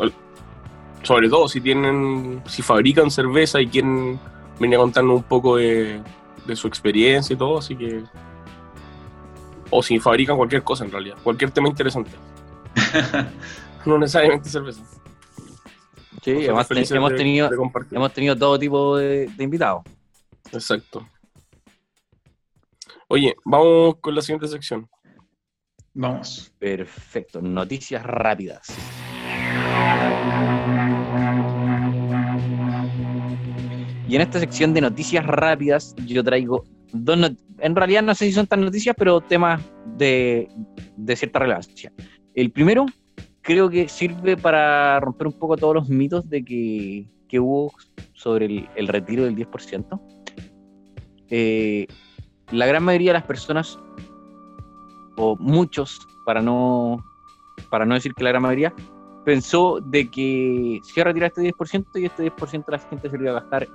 [1.01, 4.19] Sobre todo si tienen, si fabrican cerveza y quieren
[4.59, 5.99] venir a contarnos un poco de,
[6.45, 8.03] de su experiencia y todo, así que.
[9.69, 12.11] O si fabrican cualquier cosa en realidad, cualquier tema interesante.
[13.85, 14.81] no necesariamente cerveza.
[16.23, 17.57] Sí, hemos, te- felices hemos de- tenido, de
[17.91, 19.83] hemos tenido todo tipo de, de invitados.
[20.51, 21.07] Exacto.
[23.07, 24.89] Oye, vamos con la siguiente sección.
[25.93, 26.51] Vamos.
[26.59, 27.41] Perfecto.
[27.41, 28.67] Noticias rápidas.
[34.07, 38.47] Y en esta sección de noticias rápidas yo traigo en realidad no sé si son
[38.47, 39.61] tan noticias, pero temas
[39.97, 40.49] de,
[41.15, 41.91] cierta relevancia.
[42.33, 42.85] El primero
[43.41, 47.73] creo que sirve para romper un poco todos los mitos de que, que hubo
[48.13, 50.01] sobre el, retiro del 10%.
[51.29, 51.87] Eh,
[52.51, 53.79] la gran mayoría de las personas,
[55.17, 57.03] o muchos, para no,
[57.69, 58.73] para no decir que la gran mayoría,
[59.23, 63.17] pensó de que se iba a retirar este 10% y este 10% la gente se
[63.17, 63.67] lo iba a gastar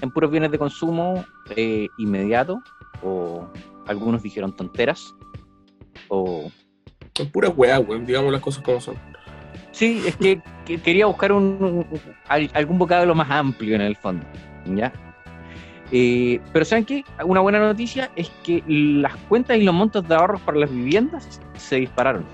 [0.00, 1.24] en puros bienes de consumo
[1.56, 2.62] eh, inmediato,
[3.02, 3.46] o
[3.86, 5.14] algunos dijeron tonteras,
[6.08, 6.50] o
[7.18, 8.96] Es pura weá, weón, digamos las cosas como son.
[9.72, 11.86] Sí, es que, que quería buscar un, un-
[12.28, 14.24] al- algún vocablo más amplio en el fondo,
[14.66, 14.92] ¿ya?
[15.90, 17.04] Eh, pero ¿saben qué?
[17.24, 21.40] Una buena noticia es que las cuentas y los montos de ahorros para las viviendas
[21.54, 22.24] se dispararon.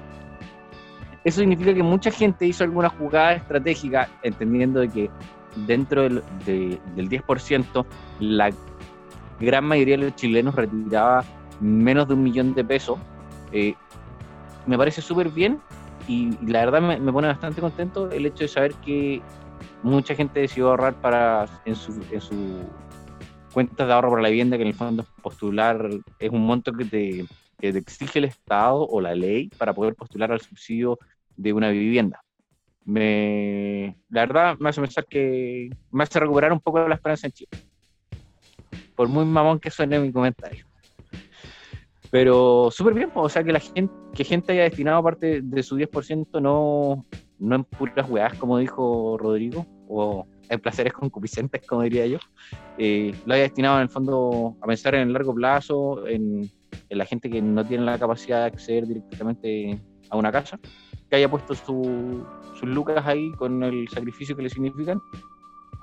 [1.25, 5.11] Eso significa que mucha gente hizo alguna jugada estratégica entendiendo de que
[5.67, 7.87] dentro del, de- del 10%
[8.21, 8.51] la
[9.41, 11.25] gran mayoría de los chilenos retiraba
[11.61, 12.99] menos de un millón de pesos.
[13.53, 13.75] Eh,
[14.67, 15.61] me parece súper bien
[16.07, 19.23] y, la verdad me, me pone bastante contento el hecho de saber que
[19.83, 22.35] mucha gente decidió ahorrar para en su, en su
[23.53, 26.85] cuenta de ahorro para la vivienda, que en el fondo postular es un monto que
[26.85, 27.27] te,
[27.61, 30.99] que te exige el Estado o la ley para poder postular al subsidio
[31.37, 32.21] de una vivienda.
[32.89, 37.35] Me, la verdad me hace pensar que me hace recuperar un poco la esperanza en
[37.35, 37.51] Chile.
[38.97, 40.65] Por muy mamón que suene mi comentario.
[42.11, 45.77] Pero súper bien, o sea, que la gente, que gente haya destinado parte de su
[45.77, 47.05] 10% no,
[47.39, 52.19] no en puras weás, como dijo Rodrigo, o en placeres concupiscentes, como diría yo,
[52.79, 56.51] eh, lo haya destinado en el fondo a pensar en el largo plazo, en,
[56.89, 60.59] en la gente que no tiene la capacidad de acceder directamente a una casa,
[61.09, 65.03] que haya puesto su- sus lucas ahí con el sacrificio que le significan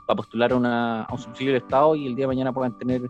[0.06, 3.10] para postular a, un subsidio del Estado y el día de mañana puedan tener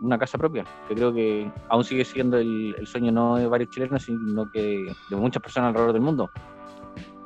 [0.00, 3.70] una casa propia, que creo que aún sigue siendo el, el sueño no de varios
[3.70, 6.30] chilenos, sino que de muchas personas alrededor del mundo.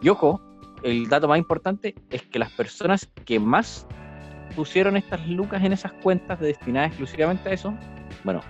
[0.02, 0.40] Y ojo,
[0.82, 3.86] el dato más importante es que las personas que más
[4.54, 7.74] pusieron estas lucas en esas cuentas destinadas exclusivamente a eso,
[8.24, 8.40] bueno,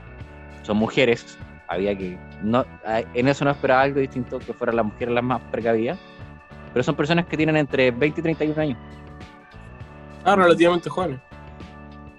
[0.62, 5.14] son mujeres, había que, no, en eso no esperaba algo distinto que fueran las mujeres
[5.14, 5.98] las más precavidas,
[6.72, 8.78] pero son personas que tienen entre 20 y 31 años.
[10.24, 11.20] Ah, relativamente jóvenes.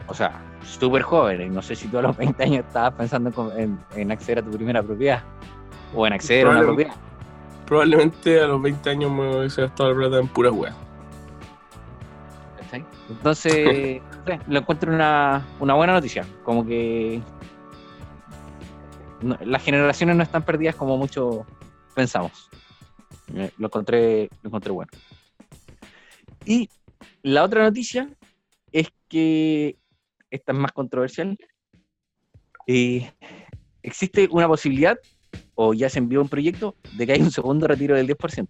[0.08, 1.52] O sea, súper jóvenes.
[1.52, 4.52] No sé si tú a los 20 años estabas pensando en, en acceder a tu
[4.52, 5.22] primera propiedad
[5.94, 6.94] o en acceder a una propiedad.
[7.66, 10.76] Probablemente a los 20 años me hubiese gastado la plata en pura weas.
[13.10, 14.02] Entonces,
[14.48, 16.26] lo encuentro una, una buena noticia.
[16.44, 17.22] Como que
[19.22, 21.46] las generaciones no están perdidas como mucho
[21.96, 22.50] pensamos.
[23.34, 24.92] Eh, lo, encontré, lo encontré bueno.
[26.46, 26.70] Y
[27.24, 28.10] la otra noticia
[28.72, 29.78] es que
[30.30, 31.38] esta es más controversial.
[32.68, 33.12] Eh,
[33.82, 34.98] existe una posibilidad,
[35.56, 38.48] o ya se envió un proyecto, de que haya un segundo retiro del 10%.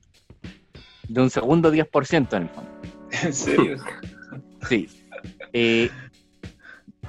[1.08, 2.72] De un segundo 10% en el fondo.
[3.24, 3.78] ¿En serio?
[4.68, 4.88] Sí.
[5.54, 5.90] Eh,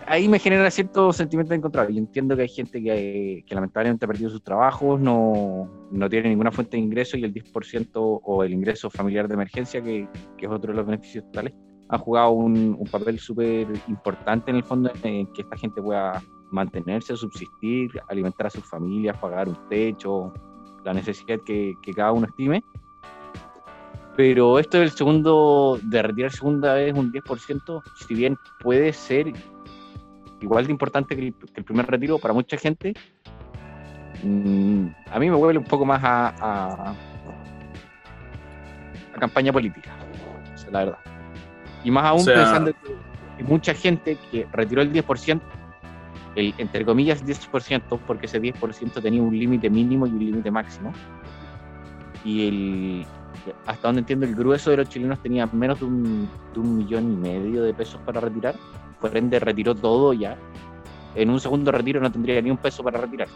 [0.09, 1.91] ahí me genera cierto sentimiento de encontrado.
[1.91, 6.51] Yo entiendo que hay gente que, lamentablemente ha perdido sus trabajos, no, no, tiene ninguna
[6.51, 10.73] fuente de ingreso y el 10% o el ingreso familiar de emergencia, que, es otro
[10.73, 11.53] de los beneficios totales,
[11.91, 17.17] ha jugado un, papel súper importante en el fondo en que esta gente pueda mantenerse,
[17.17, 20.33] subsistir, alimentar a sus familias, pagar un techo,
[20.85, 22.63] la necesidad que, que cada uno estime.
[24.17, 29.33] Pero esto del segundo, de retirar segunda vez un 10%, si bien puede ser
[30.41, 32.95] igual de importante que el, primer retiro para mucha gente,
[34.23, 36.95] mm, a mí me huele un poco más a, a,
[39.19, 39.91] campaña política,
[40.71, 40.99] la verdad.
[41.85, 45.41] Y más aún pensando que mucha gente que retiró el 10%,
[46.37, 50.93] el, entre comillas 10%, porque ese 10% tenía un límite mínimo y un límite máximo.
[52.25, 53.07] Y el,
[53.67, 57.63] hasta donde entiendo, el grueso de los chilenos tenía menos de un, millón y medio
[57.63, 58.55] de pesos para retirar.
[59.01, 60.37] Por ende, retiró todo ya.
[61.15, 63.29] En un segundo retiro no tendría ni un peso para retirar.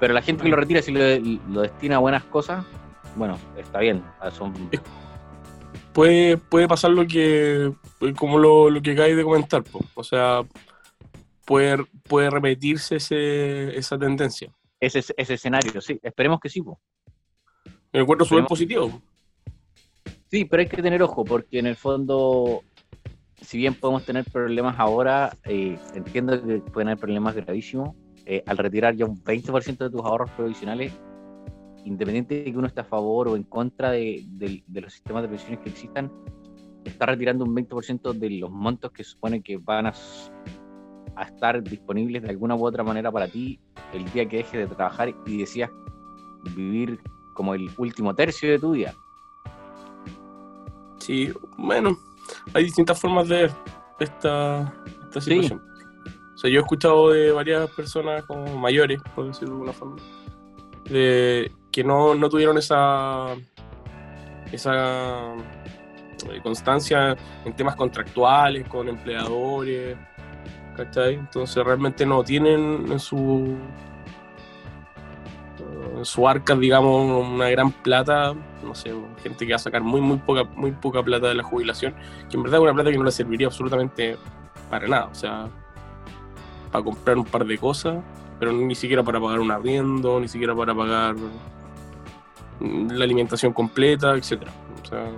[0.00, 2.64] Pero la gente que lo retira, si lo, destina a buenas cosas,
[3.16, 4.02] bueno, está bien.
[4.20, 4.54] Ah, son...
[5.92, 7.72] Puede, puede pasar lo que,
[8.16, 10.42] como lo, lo que acabáis de comentar, o sea,
[11.44, 14.52] puede, puede repetirse ese, esa tendencia.
[14.78, 16.62] Ese, ese escenario, sí, esperemos que sí.
[16.62, 16.78] Po.
[17.92, 19.02] Me encuentro súper positivo.
[20.30, 22.62] Sí, pero hay que tener ojo, porque en el fondo,
[23.48, 27.96] si bien podemos tener problemas ahora, eh, entiendo que pueden haber problemas gravísimos.
[28.26, 30.92] Eh, al retirar ya un 20% de tus ahorros provisionales,
[31.86, 34.22] independiente de que uno esté a favor o en contra de,
[34.70, 36.12] los sistemas de pensiones que existan,
[36.84, 39.94] está retirando un 20% de los montos que supone que van a,
[41.22, 43.58] estar disponibles de alguna u otra manera para ti
[43.94, 45.70] el día que dejes de trabajar y decías
[46.54, 47.00] vivir
[47.32, 48.92] como el último tercio de tu vida.
[50.98, 51.96] Sí, bueno,
[52.54, 53.50] hay distintas formas de ver
[54.00, 55.62] esta, esta situación.
[56.34, 59.96] O sea, yo he escuchado de varias personas como mayores, por decirlo de alguna forma,
[60.88, 63.34] de que no, no tuvieron esa,
[64.52, 69.96] esa eh, constancia en temas contractuales con empleadores,
[70.76, 71.14] ¿cachai?
[71.14, 73.56] Entonces realmente no tienen en su
[76.02, 80.18] su arca, digamos, una gran plata, no sé, gente que va a sacar muy, muy
[80.18, 81.94] poca, muy poca plata de la jubilación,
[82.30, 84.16] que en verdad es una plata que no le serviría absolutamente
[84.70, 85.48] para nada, o sea,
[86.70, 88.02] para comprar un par de cosas,
[88.38, 91.16] pero ni siquiera para pagar un arriendo, ni siquiera para pagar
[92.60, 94.52] la alimentación completa, etcétera.
[94.82, 95.10] O sea,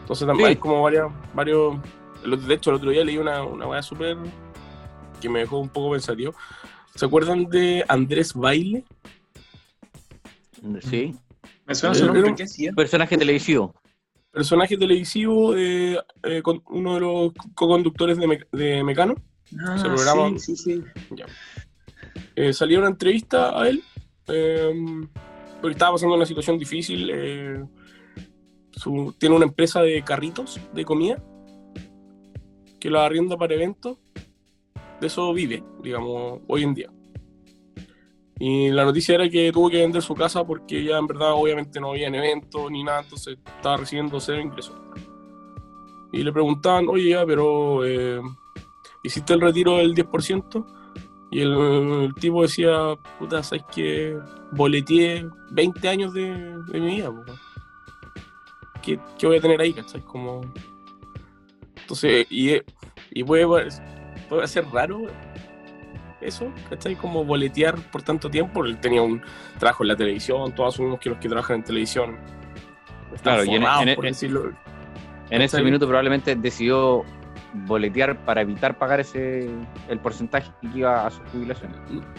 [0.00, 1.76] entonces también hay como varios, varios,
[2.24, 4.16] de hecho el otro día leí una, una weá súper
[5.20, 6.34] que me dejó un poco pensativo.
[6.94, 8.84] ¿Se acuerdan de Andrés Baile?
[10.80, 11.14] Sí.
[11.66, 12.72] Me suena su nombre, ¿qué hacía?
[12.72, 13.74] Personaje televisivo.
[14.30, 18.18] Personaje televisivo, eh, eh, con uno de los co-conductores
[18.52, 19.14] de, Mecano.
[19.60, 19.78] Ah,
[20.36, 20.84] sí, sí, sí.
[21.10, 21.26] Ya.
[22.34, 23.82] Eh, salió una entrevista a él,
[24.26, 27.06] porque estaba pasando una situación difícil.
[29.18, 31.22] tiene una empresa de carritos de comida
[32.78, 33.98] que la arrienda para eventos.
[35.00, 36.90] De eso vive, digamos, hoy en día.
[38.38, 41.80] Y la noticia era que tuvo que vender su casa porque ya en verdad obviamente
[41.80, 44.76] no había eventos ni nada, entonces estaba recibiendo cero ingresos.
[46.12, 48.20] Y le preguntaban, oye ya, pero eh,
[49.02, 50.66] ¿hiciste el retiro del 10%?
[51.30, 54.16] Y el, tipo decía, puta, ¿sabes que
[54.52, 57.10] boleteé 20 años de, mi vida?
[58.82, 59.72] ¿Qué, ¿Qué, voy a tener ahí?
[59.72, 60.02] ¿Cachai?
[60.02, 60.42] Como...
[61.80, 62.60] Entonces, y,
[63.10, 63.46] y puede,
[64.28, 65.02] puede ser raro
[66.26, 66.94] eso, ¿cachai?
[66.96, 68.64] Como boletear por tanto tiempo.
[68.64, 69.22] Él tenía un
[69.58, 72.16] trabajo en la televisión, todos asumimos que los que trabajan en televisión
[73.22, 74.52] claro, y en, por decirlo.
[75.30, 77.04] En ese minuto probablemente decidió
[77.52, 79.48] boletear para evitar pagar ese
[79.88, 81.72] el porcentaje que iba a su jubilación.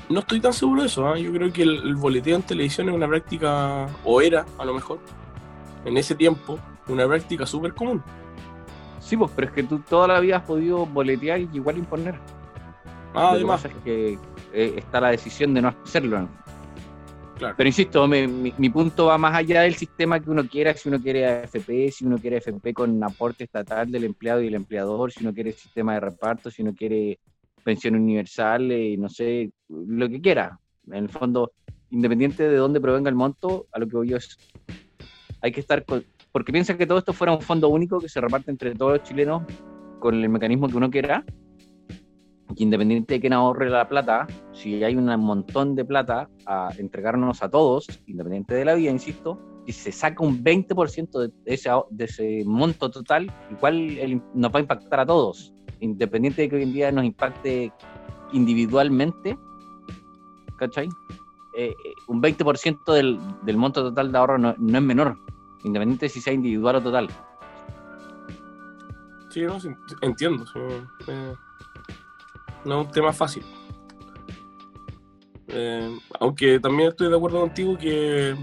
[0.09, 1.07] No estoy tan seguro de eso.
[1.07, 1.17] ¿ah?
[1.17, 4.73] Yo creo que el, el boleteo en televisión es una práctica, o era a lo
[4.73, 4.99] mejor,
[5.85, 8.03] en ese tiempo, una práctica súper común.
[8.99, 12.19] Sí, pues, pero es que tú toda la vida has podido boletear y igual imponer.
[13.17, 14.17] Ah, Lo que pasa es que
[14.53, 16.21] eh, está la decisión de no hacerlo.
[16.21, 16.29] ¿no?
[17.37, 17.55] claro.
[17.57, 20.89] Pero insisto, mi, mi- mi punto va más allá del sistema que uno quiera, si
[20.89, 25.11] uno quiere AFP, si uno quiere AFP con aporte estatal del empleado y el empleador,
[25.11, 27.19] si uno quiere sistema de reparto, si uno quiere
[27.63, 30.57] pensión universal, eh, no sé, lo que quiera.
[30.87, 31.51] En el fondo,
[31.89, 34.37] independiente de dónde provenga el monto, a lo que voy yo es,
[35.41, 38.21] hay que estar, con- porque piensa que todo esto fuera un fondo único que se
[38.21, 39.43] reparte entre todos los chilenos
[39.99, 41.23] con el mecanismo que uno quiera,
[42.55, 47.43] que independiente de quién ahorre la plata, si hay un montón de plata a entregarnos
[47.43, 52.05] a todos, independiente de la vida, insisto, si se saca un 20% de ese, de
[52.05, 56.73] ese monto total, igual nos va a impactar a todos, independiente de que hoy en
[56.73, 57.71] día nos impacte
[58.31, 59.37] individualmente,
[60.57, 60.87] ¿cachai?
[61.57, 65.17] Eh, eh, un 20% del, del monto total de ahorro no, no es menor,
[65.63, 67.09] independiente de si sea individual o total.
[69.29, 69.57] Sí, no,
[70.01, 70.45] entiendo.
[70.45, 70.59] sí,
[71.07, 71.33] eh,
[72.65, 73.43] no es un tema fácil.
[75.47, 78.35] Eh, aunque también estoy de acuerdo contigo que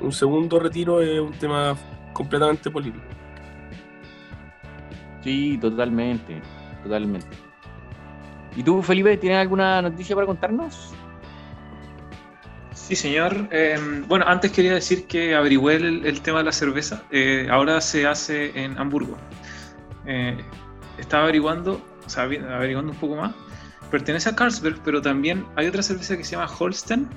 [0.00, 1.76] un segundo retiro es un tema
[2.12, 3.04] completamente político.
[5.22, 6.40] Sí, totalmente,
[6.82, 7.28] totalmente.
[8.56, 10.92] ¿Y tú, Felipe, tienes alguna noticia para contarnos?
[12.72, 13.48] Sí, señor.
[13.52, 17.04] Eh, bueno, antes quería decir que averigüé el, el tema de la cerveza.
[17.12, 19.16] Eh, ahora se hace en Hamburgo.
[20.06, 20.36] Eh,
[20.98, 23.32] estaba averiguando, o sea, averiguando un poco más.
[23.90, 27.08] Pertenece a Carlsberg, pero también hay otra cerveza que se llama Holsten,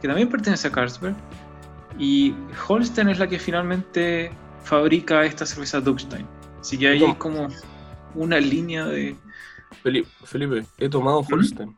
[0.00, 1.14] que también pertenece a Carlsberg.
[1.98, 2.34] Y
[2.66, 4.32] Holsten es la que finalmente
[4.64, 6.26] fabrica esta cerveza Dugstein.
[6.60, 7.18] Así que hay ¿Cómo?
[7.18, 7.48] como
[8.14, 9.16] una línea de...
[9.82, 11.32] Felipe, Felipe, he tomado ¿Mm?
[11.32, 11.76] Holsten.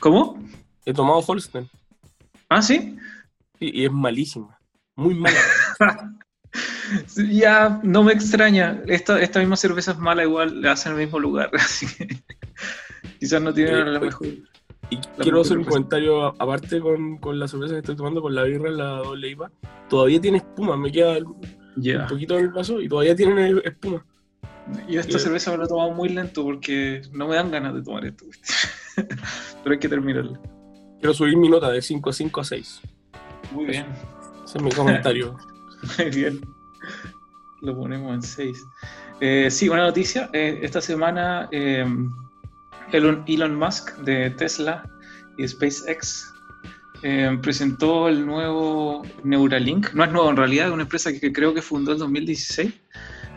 [0.00, 0.42] ¿Cómo?
[0.86, 1.68] He tomado Holsten.
[2.48, 2.96] Ah, sí.
[3.58, 4.58] Sí, y es malísima.
[4.96, 5.38] Muy mala.
[7.30, 8.82] Ya, no me extraña.
[8.86, 11.50] Esta, esta misma cerveza es mala, igual la hacen en el mismo lugar.
[11.54, 12.08] Así que
[13.18, 14.26] quizás no tienen Eh, la mejor.
[14.90, 18.20] Y La quiero mejor hacer un comentario aparte con, con la cerveza que estoy tomando,
[18.20, 19.50] con la birra, la doble IPA.
[19.88, 24.04] Todavía tiene espuma, me queda un poquito en el vaso y todavía tiene espuma.
[24.88, 25.20] Yo esta Eh.
[25.20, 28.26] cerveza me la he tomado muy lento porque no me dan ganas de tomar esto.
[29.62, 30.38] Pero hay que terminarla.
[31.00, 32.80] Quiero subir mi nota de 5 a 5 a 6.
[33.52, 33.86] Muy bien.
[34.44, 35.36] Ese es mi comentario.
[35.98, 36.40] Muy bien.
[37.60, 38.66] Lo ponemos en 6.
[39.50, 40.28] sí, una noticia.
[40.32, 41.84] Eh, esta semana eh,
[42.92, 44.84] Elon, Elon Musk de Tesla
[45.38, 46.32] y SpaceX
[47.02, 49.92] eh, presentó el nuevo Neuralink.
[49.92, 52.72] No es nuevo en realidad, es una empresa que creo que fundó en 2016,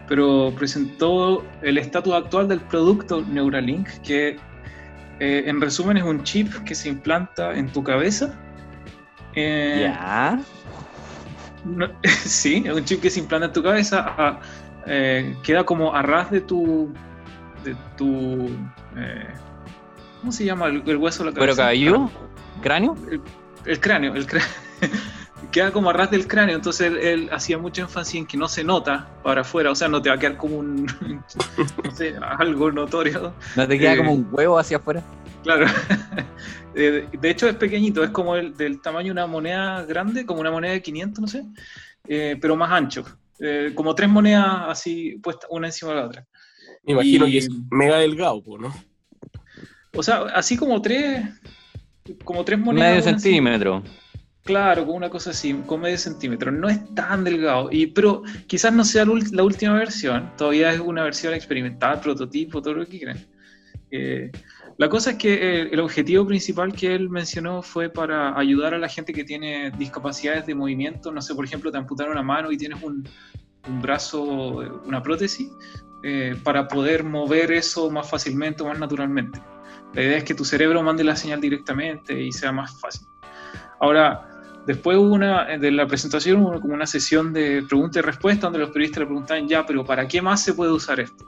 [0.08, 4.38] pero presentó el estatus actual del producto Neuralink, que
[5.19, 8.39] eh, en resumen es un chip que se implanta en tu cabeza.
[9.34, 10.39] Eh, Ya.
[11.65, 14.39] No- sí, es un chip que se implanta en tu cabeza, a-
[14.88, 16.89] eh, queda como a ras de tu.
[17.63, 18.47] de tu.
[18.95, 19.28] eh,
[20.21, 21.63] ¿Cómo se llama el, el hueso de la ¿Cuero cabeza?
[21.63, 22.12] cabelludo?
[22.62, 22.95] ¿Cráneo?
[23.12, 23.21] El,
[23.65, 24.47] el cráneo, el cráneo.
[25.51, 28.47] queda como a ras del cráneo, entonces él, él hacía mucho énfasis en que no
[28.47, 30.86] se nota para afuera, o sea, no te va a quedar como un.
[31.84, 33.34] no sé, algo notorio.
[33.56, 35.01] ¿No te queda Eh, como un huevo hacia afuera?
[35.43, 35.65] Claro.
[36.75, 40.41] Eh, de hecho es pequeñito, es como el, del tamaño de una moneda grande, como
[40.41, 41.45] una moneda de 500, no sé,
[42.07, 43.05] eh, pero más ancho.
[43.39, 46.25] Eh, como tres monedas así puestas una encima de la otra.
[46.83, 48.73] Me imagino Y- que es mega delgado, ¿no?
[49.95, 51.23] O sea, así como tres,
[52.23, 52.89] como tres monedas.
[52.89, 53.83] Medio encima- centímetro.
[54.43, 56.51] Claro, con una cosa así, con medio centímetro.
[56.51, 60.31] No es tan delgado, y, pero quizás no sea la última versión.
[60.38, 63.25] Todavía es una versión experimental, prototipo, todo lo que quieran.
[63.89, 64.31] Eh,
[64.77, 68.77] la cosa es que el, el objetivo principal que él mencionó fue para ayudar a
[68.77, 71.11] la gente que tiene discapacidades de movimiento.
[71.11, 73.07] No sé, por ejemplo, te amputaron una mano y tienes un,
[73.82, 74.21] brazo,
[74.86, 75.49] una prótesis,
[76.03, 79.41] eh, para poder mover eso más fácilmente o más naturalmente.
[79.93, 83.07] La idea es que tu cerebro mande la señal directamente y sea más fácil.
[83.80, 84.28] Ahora,
[84.67, 84.97] después
[85.59, 89.05] de la presentación hubo como una sesión de pregunta y respuesta donde los periodistas le
[89.05, 91.26] preguntaban, ya, pero ¿para qué más se puede usar esto?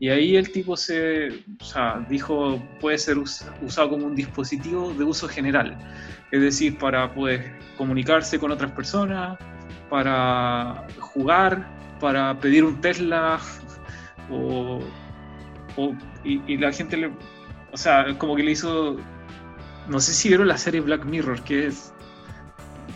[0.00, 1.28] Y ahí el tipo se
[1.60, 5.76] o sea, dijo, puede ser us- usado como un dispositivo de uso general,
[6.32, 9.38] es decir, para poder comunicarse con otras personas,
[9.90, 11.68] para jugar,
[12.00, 13.38] para pedir un Tesla,
[14.30, 14.80] o,
[15.76, 15.94] o-
[16.24, 17.12] y, y la gente le,
[17.72, 18.96] o sea, como que le hizo,
[19.88, 21.92] no sé si vieron la serie Black Mirror, que es,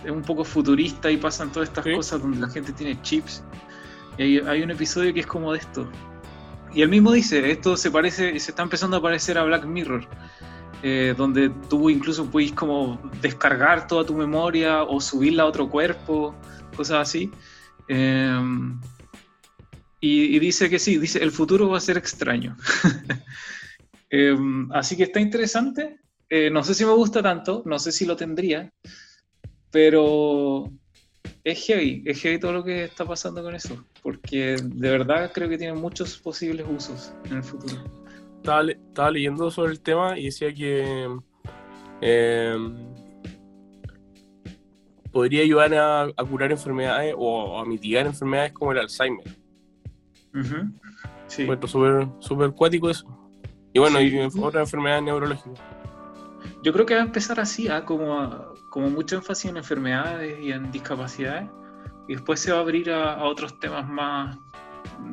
[0.05, 1.93] es un poco futurista y pasan todas estas Sí.
[1.95, 3.45] cosas donde la gente tiene chips.
[4.17, 5.91] Y hay, hay un episodio que es como de esto.
[6.75, 10.09] Y él mismo dice, esto se parece, se está empezando a parecer a Black Mirror.
[10.83, 16.35] eh, donde tú incluso puedes como descargar toda tu memoria o subirla a otro cuerpo,
[16.77, 17.31] cosas así.
[17.89, 18.39] Eh,
[20.07, 22.57] y, dice que sí, dice, el futuro va a ser extraño.
[24.17, 24.37] Eh,
[24.71, 25.99] así que está interesante.
[26.29, 28.73] Eh, no sé si me gusta tanto, no sé si lo tendría,
[29.73, 30.71] pero
[31.45, 35.49] es heavy, es heavy todo lo que está pasando con eso, porque de verdad creo
[35.49, 37.83] que tiene muchos posibles usos en el futuro.
[38.37, 41.07] Estaba, le- estaba leyendo sobre el tema y decía que
[42.01, 42.57] eh,
[45.13, 49.25] podría ayudar a, a curar enfermedades o a mitigar enfermedades como el Alzheimer.
[50.35, 50.73] Ujú.
[51.29, 51.43] Sí.
[51.43, 53.07] Encuentro súper súper cuático eso.
[53.73, 54.07] Y bueno, Sí.
[54.17, 55.61] y otras enfermedades neurológicas.
[56.63, 57.85] Yo creo que va a empezar así, ¿ah?
[57.85, 61.49] como, como mucho énfasis en enfermedades y en discapacidades,
[62.09, 64.37] y después se va a abrir a, a otros temas más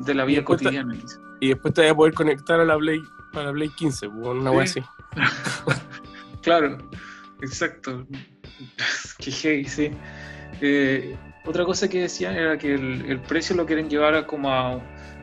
[0.04, 0.96] de la vida cotidiana.
[1.40, 3.00] Y después te vas a poder conectar a la Play,
[3.34, 4.56] a la Play 15, pues, una Sí.
[4.56, 4.82] wea así.
[6.42, 6.76] Claro,
[7.40, 8.04] exacto.
[9.20, 9.92] Qué heavy, sí.
[10.60, 14.50] Eh, otra cosa que decían era que el, el precio lo quieren llevar a como
[14.50, 14.80] a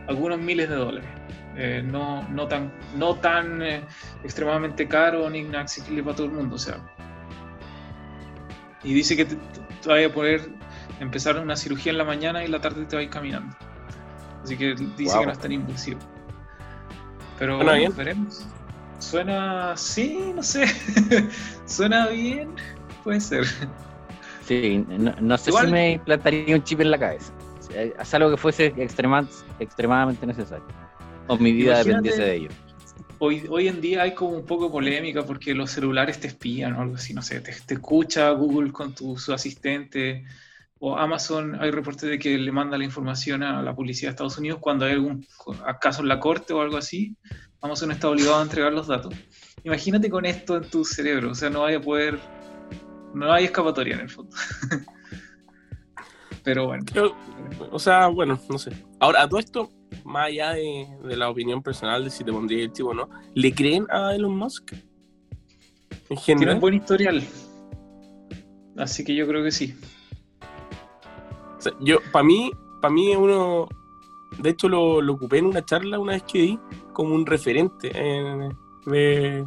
[0.08, 1.10] algunos miles de dólares.
[1.58, 3.84] Eh, no, no tan, no tan eh,
[4.24, 6.56] extremadamente caro ni accesible para todo el mundo.
[6.56, 6.80] O sea.
[8.84, 9.36] Y dice que te,
[9.82, 10.50] te vas a poder
[11.00, 13.56] empezar una cirugía en la mañana y en la tarde te vas a ir caminando.
[14.44, 15.20] Así que dice Wow.
[15.22, 16.00] que no es tan invasivo.
[17.38, 17.96] Pero Suena bueno, bien.
[17.98, 18.46] veremos.
[19.00, 20.66] Suena, sí, no sé.
[21.66, 22.50] Suena bien,
[23.04, 23.46] puede ser.
[24.46, 27.32] Sí, no, no sé Igual- si me implantaría un chip en la cabeza.
[27.74, 29.28] Es algo que fuese extrema-
[29.60, 30.66] extremadamente necesario.
[31.28, 32.50] O mi vida Imagínate- dependiese de ello.
[33.20, 36.82] Hoy, hoy en día hay como un poco polémica porque los celulares te espían o
[36.82, 40.24] algo así, no sé, te, te escucha Google con tu, su asistente
[40.80, 44.38] o Amazon, hay reportes de que le manda la información a la policía de Estados
[44.38, 45.28] Unidos cuando hay algún
[45.65, 47.17] acaso en la corte o algo así,
[47.61, 49.13] Amazon está obligado a entregar los datos.
[49.65, 52.17] Imagínate con esto en tu cerebro, o sea, no vaya a poder,
[53.13, 54.34] no hay escapatoria en el fondo.
[56.43, 56.86] Pero bueno,
[57.72, 58.72] o sea, bueno, no sé.
[59.01, 59.70] Ahora, a todo esto,
[60.04, 63.10] más allá de, de la opinión personal de si te pondría el tipo o no,
[63.34, 64.74] ¿le creen a Elon Musk?
[64.74, 66.60] En tiene un general.
[66.60, 67.24] buen historial,
[68.78, 69.76] así que yo creo que sí.
[71.58, 73.68] O sea, yo, para mí, para mí es uno.
[74.38, 76.60] De hecho, lo, lo ocupé en una charla una vez que di
[76.94, 78.50] como un referente eh,
[78.86, 79.46] de,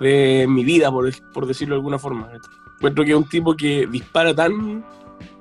[0.00, 2.30] de mi vida, por, por decirlo de alguna forma.
[2.76, 4.84] Encuentro que es un tipo que dispara tan,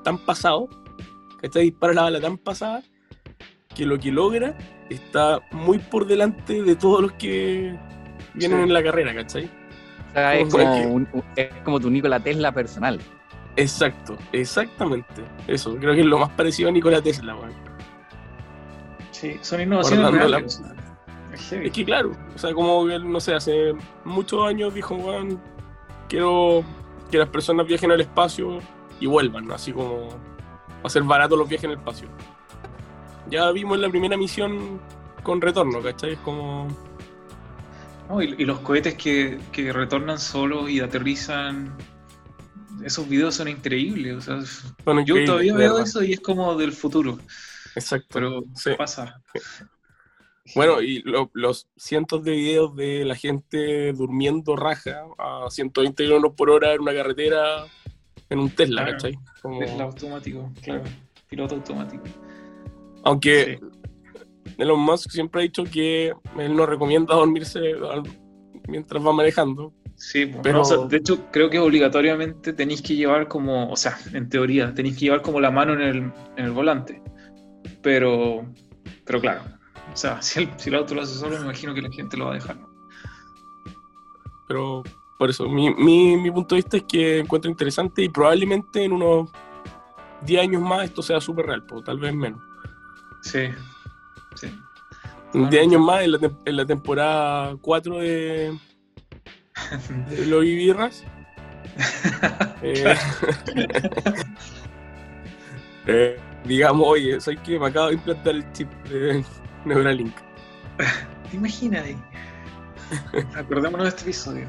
[0.03, 0.67] tan pasado,
[1.39, 1.65] ¿cachai?
[1.65, 2.83] Dispara la bala tan pasada,
[3.77, 4.55] que lo que logra
[4.89, 7.75] está muy por delante de todos los que
[8.33, 8.63] vienen Sí.
[8.63, 9.45] en la carrera, ¿cachai?
[9.45, 12.99] O sea, es Como que- un- es como tu Nikola Tesla personal.
[13.55, 15.23] Exacto, exactamente.
[15.47, 17.51] Eso, creo que es lo más parecido a Nikola Tesla, weón.
[19.11, 20.43] Sí, son innovaciones la-.
[21.33, 23.73] Es que claro, o sea, como que, no sé, hace
[24.05, 25.39] muchos años dijo, weón,
[26.09, 26.63] quiero
[27.11, 28.59] que las personas viajen al espacio
[28.99, 29.53] y vuelvan, ¿no?
[29.53, 30.09] así como
[30.83, 32.07] hacer barato los viajes en el espacio.
[33.29, 34.79] Ya vimos la primera misión
[35.23, 36.13] con retorno, ¿cachai?
[36.13, 36.67] Es como...
[38.09, 41.75] No, y, y los cohetes que, que retornan solos y aterrizan,
[42.83, 44.15] esos videos son increíbles.
[44.15, 47.17] O sea, son yo increíbles, todavía veo eso y es como del futuro,
[47.75, 48.07] Exacto.
[48.13, 48.71] pero Sí.
[48.77, 49.21] pasa.
[50.55, 56.33] Bueno, y lo- los cientos de videos de la gente durmiendo raja a 120 kilómetros
[56.37, 57.65] por hora en una carretera
[58.29, 58.97] en un Tesla, Claro.
[58.97, 59.19] ¿cachai?
[59.41, 60.83] Como- Tesla automático, claro,
[61.29, 62.03] piloto automático.
[63.07, 64.53] Aunque Sí.
[64.57, 67.59] Elon Musk siempre ha dicho que él no recomienda dormirse
[68.67, 69.73] mientras va manejando.
[69.95, 73.75] Sí, Pero- no, o sea, de hecho creo que obligatoriamente tenéis que llevar como, o
[73.75, 75.97] sea, en teoría, tenéis que llevar como la mano en el,
[76.37, 77.01] en el volante.
[77.81, 78.45] Pero,
[79.05, 79.41] pero claro,
[79.93, 82.17] o sea, si el, si el auto lo hace solo, me imagino que la gente
[82.17, 82.57] lo va a dejar.
[84.47, 84.83] Pero
[85.17, 88.93] por eso, mi, mi, mi punto de vista es que encuentro interesante y probablemente en
[88.93, 89.29] unos
[90.25, 92.41] 10 años más esto sea súper real, pues, tal vez menos.
[93.27, 93.49] Sí,
[94.35, 94.59] sí.
[95.33, 98.57] En 10 años más, en la, tem- en la temporada 4 de,
[100.09, 101.03] de Los Ibirras.
[102.61, 102.95] eh,
[105.87, 109.23] eh, digamos, oye, soy que me acabo de implantar el chip de
[109.65, 110.15] Neuralink.
[111.29, 111.97] ¿Te imaginas ahí?
[113.35, 114.47] Acordémonos de este episodio.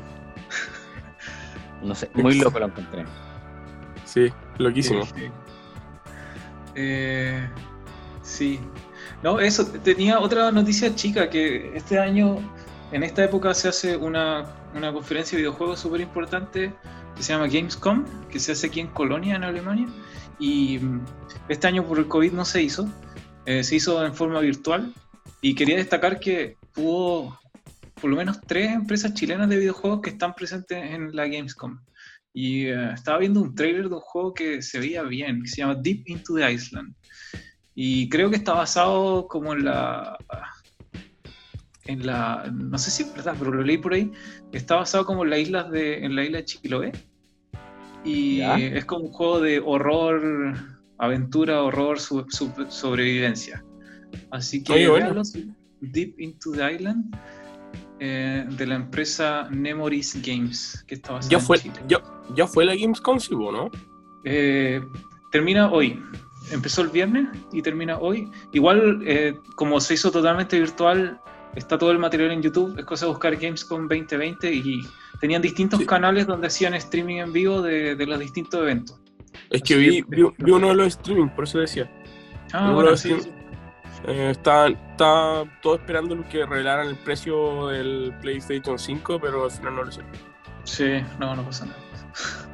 [1.82, 3.04] No sé, muy loco lo encontré.
[4.04, 5.04] Sí, loquísimo.
[5.04, 5.30] Sí.
[6.74, 7.48] Eh,
[8.28, 8.60] sí.
[9.22, 12.38] No, eso, tenía otra noticia chica que este año,
[12.92, 16.72] en esta época, se hace una, una conferencia de videojuegos súper importante
[17.16, 19.88] que se llama Gamescom, que se hace aquí en Colonia, en Alemania.
[20.38, 21.04] Y mm,
[21.48, 22.88] este año por el COVID no se hizo,
[23.44, 24.94] eh, se hizo en forma virtual.
[25.40, 27.38] Y quería destacar que hubo
[28.00, 31.80] por lo menos tres empresas chilenas de videojuegos que están presentes en la Gamescom.
[32.32, 35.56] Y eh, estaba viendo un trailer de un juego que se veía bien, que se
[35.56, 36.94] llama Deep into the Island.
[37.80, 40.18] Y creo que está basado como en la.
[41.84, 42.50] En la.
[42.52, 44.10] No sé si es verdad, pero lo leí por ahí.
[44.50, 46.04] Está basado como en la isla de.
[46.04, 46.92] En la isla de Chiquiloé.
[48.04, 48.58] Y Ya.
[48.58, 50.54] es como un juego de horror,
[50.98, 53.64] aventura, horror, su- su- sobrevivencia.
[54.32, 55.22] Así que Oye, bueno.
[55.80, 57.14] Deep into the Island.
[58.00, 61.74] eh, de la empresa Nemoris Games, que está basada Ya en fue, Chile.
[61.88, 62.00] ya,
[62.36, 63.70] ya fue la Gamescom, sí, po, ¿no?
[64.24, 64.80] Eh,
[65.32, 66.00] termina hoy.
[66.50, 68.30] Empezó el viernes y termina hoy.
[68.52, 71.20] Igual, eh, como se hizo totalmente virtual,
[71.54, 72.78] está todo el material en YouTube.
[72.78, 74.80] Es cosa de buscar Gamescom 2020 y
[75.20, 75.86] tenían distintos Sí.
[75.86, 79.00] canales donde hacían streaming en vivo de, de los distintos eventos.
[79.50, 81.90] Es que vi, que- vi, vi uno de los streaming, por eso decía.
[82.52, 83.14] Ah, bueno, sí.
[84.06, 89.74] Eh, está, está todo esperando que revelaran el precio del PlayStation 5, pero al final
[89.74, 90.02] no lo sé.
[90.64, 91.78] Sí, no, no pasa nada.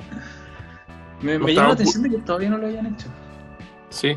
[1.20, 3.07] me me llama la estaba atención de que todavía no lo hayan hecho.
[3.95, 4.16] Sí.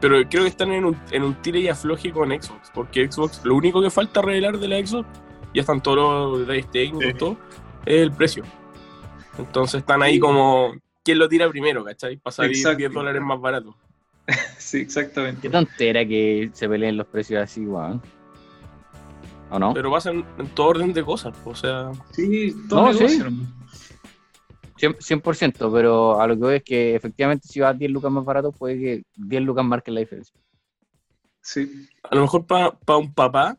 [0.00, 3.44] Pero creo que están en un, en un tire y afloje con Xbox, porque Xbox,
[3.44, 5.08] lo único que falta revelar de la Xbox,
[5.52, 7.18] ya están todos los detalles técnicos, Sí.
[7.18, 7.36] todo,
[7.84, 8.44] es el precio.
[9.38, 10.72] Entonces están ahí como,
[11.04, 12.16] ¿quién lo tira primero, cachai?
[12.16, 12.78] Para salir Exacto.
[12.78, 13.74] 10 dólares más barato.
[14.58, 15.40] Sí, exactamente.
[15.42, 18.02] Qué tontera que se peleen los precios así, weón.
[19.50, 19.72] ¿O no?
[19.72, 23.36] Pero pasan en todo orden de cosas, o sea, Sí, todo No, negocio, sí.
[24.82, 24.98] Hermano.
[25.00, 28.10] 100%, 100%, pero a lo que voy es que efectivamente si va a 10 lucas
[28.12, 30.38] más barato, puede que 10 lucas marquen la diferencia.
[31.40, 31.88] Sí.
[32.02, 33.56] a lo mejor para un papá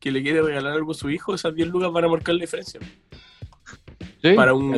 [0.00, 2.40] que le quiere regalar algo a su hijo, esas 10 lucas van a marcar la
[2.42, 2.80] diferencia.
[4.22, 4.32] ¿Sí?
[4.34, 4.72] Para un,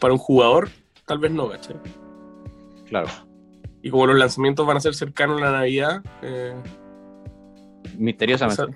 [0.00, 0.68] para un jugador,
[1.06, 1.76] tal vez no, ¿cachai?
[2.88, 3.08] claro.
[3.82, 6.54] Y como los lanzamientos van a ser cercanos a la Navidad, eh,
[7.98, 8.62] Misteriosamente.
[8.62, 8.74] esa-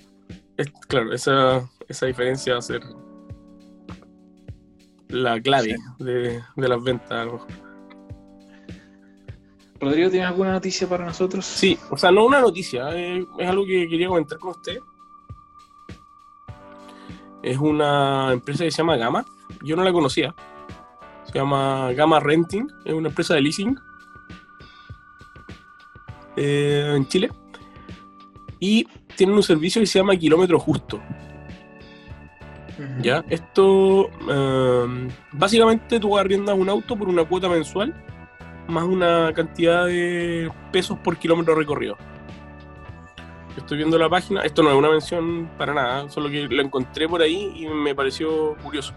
[0.56, 2.80] es- claro, esa, esa diferencia va a ser
[5.08, 7.28] la clave de, de las ventas.
[9.80, 11.44] Rodrigo, ¿tienes alguna noticia para nosotros?
[11.44, 14.78] Sí, o sea, no una noticia, eh, es algo que quería comentar con usted.
[17.42, 19.24] Es una empresa que se llama Gama.
[19.62, 20.34] Yo no la conocía.
[21.24, 22.66] Se llama Gama Renting.
[22.84, 23.78] Es una empresa de leasing
[26.36, 27.30] eh, en Chile.
[28.58, 28.84] Y
[29.16, 31.00] tienen un servicio que se llama Kilómetro Justo.
[33.00, 33.24] ¿Ya?
[33.28, 37.94] Esto, eh, básicamente tú arriendas un auto por una cuota mensual
[38.68, 41.96] más una cantidad de pesos por kilómetro recorrido.
[43.56, 47.08] Estoy viendo la página, esto no es una mención para nada, solo que lo encontré
[47.08, 48.92] por ahí y me pareció curioso.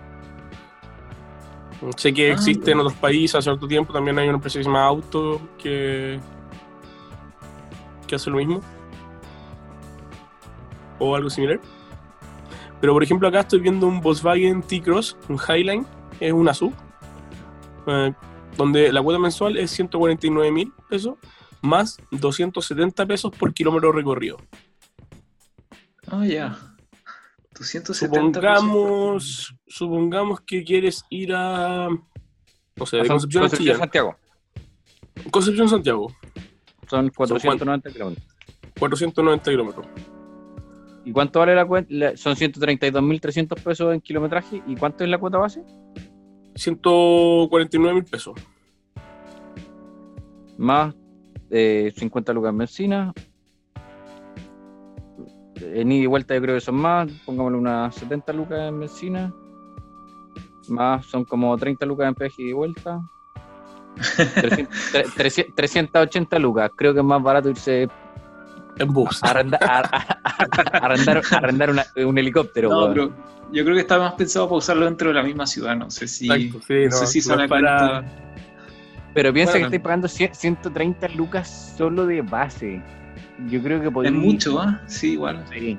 [1.95, 4.63] Sé que Ah, existe en otros países, hace cierto tiempo también hay una empresa que
[4.63, 6.19] se llama Auto que,
[8.05, 8.59] que hace lo mismo.
[10.99, 11.61] O algo similar.
[12.81, 15.85] Pero por ejemplo acá estoy viendo un Volkswagen T-Cross, un Highline,
[16.19, 16.73] es una SUV,
[17.87, 18.13] eh,
[18.57, 21.15] donde la cuota mensual es 149 mil pesos,
[21.61, 24.37] más 270 pesos por kilómetro recorrido.
[26.07, 26.57] Ah, ya.
[27.57, 33.77] 270 Supongamos, supongamos que quieres ir a, no sé, de Son- Concepción a Concepción.
[33.77, 34.15] Santiago.
[35.31, 36.07] Concepción Santiago,
[36.89, 38.25] Son 490 kilómetros.
[38.79, 39.85] 490 kilómetros.
[41.05, 42.15] ¿Y cuánto vale la cuenta?
[42.17, 44.61] Son 132.300 pesos en kilometraje.
[44.67, 45.63] ¿Y cuánto es la cuota base?
[46.55, 48.35] 149 mil pesos.
[50.57, 50.93] Más
[51.49, 53.13] eh, 50 lucas en benzina.
[55.61, 57.09] En ida y vuelta yo creo que son más.
[57.25, 59.33] Pongámosle unas 70 lucas en benzina.
[60.67, 62.99] Más son como 30 lucas en peaje y vuelta.
[64.35, 66.71] 300, tre- 300 380 lucas.
[66.75, 67.87] Creo que es más barato irse
[68.79, 69.23] En bus.
[69.23, 69.89] arrendar,
[70.73, 72.69] arrendar, arrendar una- un helicóptero.
[72.69, 73.13] No, pero
[73.51, 75.75] yo creo que está más pensado para usarlo dentro de la misma ciudad.
[75.75, 78.03] No sé si, Exacto, sí, no no, sé si es para-.
[79.13, 79.63] Pero piensa Bueno.
[79.69, 82.81] que estoy pagando 100 130 lucas solo de base.
[83.49, 84.13] Yo creo que podéis.
[84.15, 84.81] Es mucho, ¿ah?
[84.87, 85.43] Sí, igual.
[85.51, 85.77] Sí.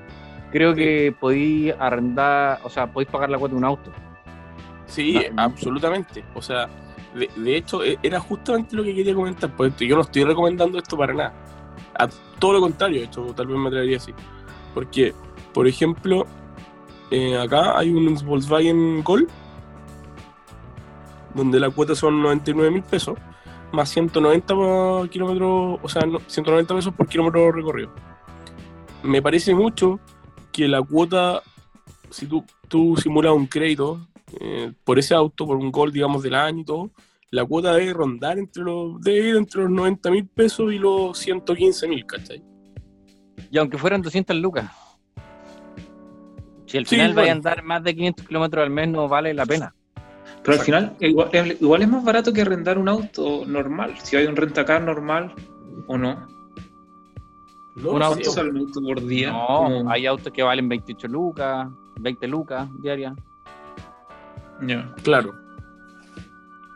[0.50, 3.92] Creo que podéis arrendar, o sea, podéis pagar la cuota de un auto.
[4.86, 6.24] Sí, Ah, absolutamente.
[6.34, 6.68] O sea,
[7.14, 9.50] de, de hecho, e- era justamente lo que quería comentar.
[9.56, 11.32] Pues yo no estoy recomendando esto para nada.
[12.04, 14.12] A todo lo contrario, de hecho, tal vez me atrevería así.
[14.74, 15.14] Porque,
[15.52, 16.26] por ejemplo,
[17.10, 19.28] eh, acá hay un Volkswagen Gol,
[21.34, 23.18] donde la cuota son 99 mil pesos,
[23.72, 27.90] más 190 por kilómetro, o sea, no- 190 pesos por kilómetro recorrido.
[29.02, 30.00] Me parece mucho
[30.52, 31.42] que la cuota,
[32.10, 34.06] si tú, tú simulas un crédito
[34.40, 36.90] eh, por ese auto, por un gol, digamos, del año y todo,
[37.30, 41.16] la cuota debe rondar entre los, debe ir entre los 90 mil pesos y los
[41.18, 42.42] 115 mil, ¿cachai?
[43.50, 44.70] Y aunque fueran 200 lucas.
[46.66, 49.34] Si al Sí, final vaya a andar más de 500 kilómetros al mes, no vale
[49.34, 49.74] la pena.
[50.42, 53.94] Pero al final, igual, es- igual es más barato que arrendar un auto normal.
[54.02, 55.32] Si hay un rentacar normal
[55.86, 56.26] o no.
[57.76, 59.30] No Un auto ¿Cuánto sale un auto por día?
[59.32, 61.68] No, Como- hay autos que valen 28 lucas,
[61.98, 63.14] 20 lucas diarias.
[64.66, 64.92] Ya.
[65.02, 65.34] Claro.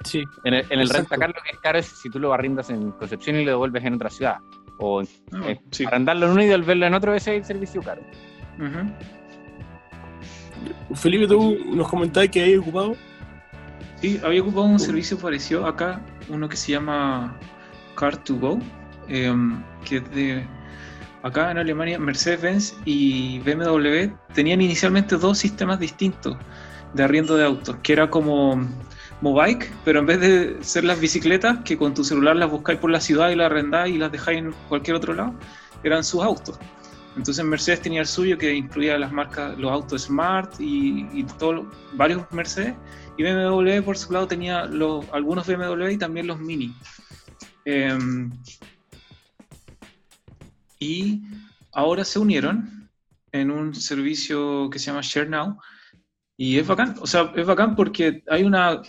[0.05, 2.71] Sí, En el, en el rentacar lo que es caro es si tú lo arrendas
[2.71, 4.37] en Concepción y lo devuelves en otra ciudad.
[4.79, 5.85] O en- Ah, eh, sí.
[5.85, 8.03] arrendarlo en uno y devolverlo en otro, ese es el servicio caro.
[10.95, 12.97] Felipe, tú nos comentabas que habías ocupado.
[14.01, 17.37] Sí, había ocupado un servicio parecido acá, uno que se llama
[17.97, 18.61] Car2Go,
[19.09, 20.47] em, que es de
[21.23, 26.37] acá en Alemania, Mercedes-Benz y BMW tenían inicialmente dos sistemas distintos
[26.93, 28.61] de arriendo de autos, que era como
[29.21, 32.91] Mobike, pero en vez de ser las bicicletas, que con tu celular las buscáis por
[32.91, 35.35] la ciudad y las arrendáis y las dejáis en cualquier otro lado,
[35.83, 36.59] eran sus autos.
[37.17, 41.27] Entonces Mercedes tenía el suyo que incluía las marcas, los autos Smart y, y
[41.93, 42.75] varios Mercedes.
[43.17, 46.75] Y BMW por su lado tenía los, algunos BMW y también los Mini.
[47.65, 48.33] Em,
[50.81, 51.23] y
[51.73, 52.91] ahora se unieron
[53.31, 55.59] en un servicio que se llama Share Now.
[56.37, 58.83] Y es bacán, o sea, es bacán porque hay una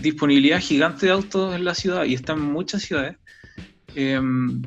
[0.00, 3.16] disponibilidad gigante de autos en la ciudad y están en muchas ciudades.
[3.94, 4.62] Em,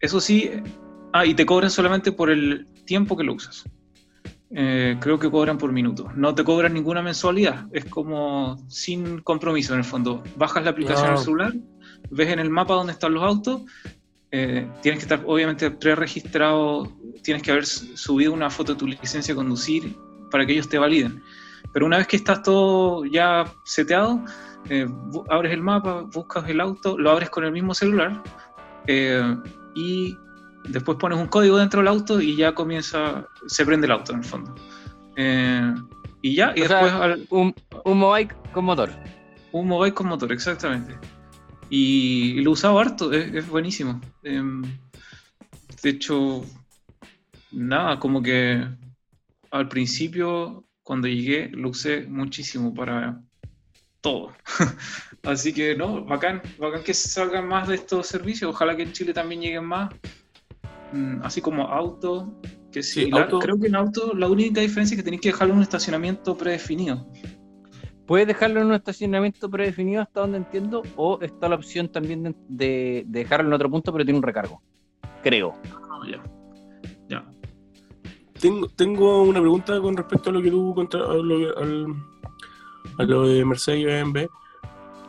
[0.00, 0.50] eso sí,
[1.12, 3.64] ah, y te cobran solamente por el tiempo que lo usas.
[4.50, 6.08] Eh, creo que cobran por minuto.
[6.14, 7.66] No te cobran ninguna mensualidad.
[7.72, 10.22] Es como sin compromiso en el fondo.
[10.36, 11.12] Bajas la aplicación Ah.
[11.12, 11.52] al celular,
[12.10, 13.62] ves en el mapa dónde están los autos.
[14.32, 16.92] eh, tienes que estar obviamente pre-registrado,
[17.22, 19.96] tienes que haber subido una foto de tu licencia de conducir
[20.30, 21.22] para que ellos te validen.
[21.72, 24.22] Pero una vez que estás todo ya seteado,
[24.68, 24.86] eh,
[25.30, 28.22] abres el mapa, buscas el auto, lo abres con el mismo celular
[28.86, 29.36] eh,
[29.74, 30.16] y
[30.68, 34.18] después pones un código dentro del auto y ya comienza, se prende el auto en
[34.18, 34.54] el fondo.
[35.16, 35.74] Eh,
[36.22, 37.54] y ya, y O sea, después al- Un,
[37.84, 38.90] un Mobike con motor.
[39.52, 40.98] un mobile con motor, exactamente.
[41.70, 44.00] Y lo he usado harto, es, es buenísimo.
[44.22, 44.62] Em,
[45.82, 46.44] de hecho,
[47.52, 48.64] nada, como que
[49.50, 53.20] al principio, cuando llegué, lo usé muchísimo para
[54.10, 54.32] todo.
[55.22, 58.50] Así que, no, bacán, bacán que salgan más de estos servicios.
[58.54, 59.92] Ojalá que en Chile también lleguen más.
[60.92, 62.32] Mm, Así como auto,
[62.70, 65.52] que Sí, auto- Creo que en auto la única diferencia es que tenéis que dejarlo
[65.52, 67.06] en un estacionamiento predefinido.
[68.06, 72.34] Puedes dejarlo en un estacionamiento predefinido hasta donde entiendo, o está la opción también de,
[72.48, 74.62] de- de dejarlo en otro punto, pero tiene un recargo.
[75.24, 75.54] Creo.
[75.90, 76.22] Ah, ya.
[77.08, 77.24] Ya.
[78.40, 81.96] Tengo, tengo una pregunta con respecto a lo que tú contra, a lo, al-
[82.98, 84.26] a lo de Mercedes y BMW.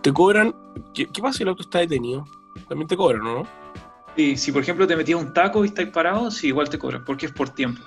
[0.02, 0.56] ¿Te cobran?
[0.94, 2.26] ¿Qué, qué pasa si el auto está detenido?
[2.68, 3.48] También te cobran, ¿no?
[4.16, 7.06] Sí, si por ejemplo te metías un taco y estáis parados, sí, igual te cobran,
[7.06, 7.82] porque es por tiempo,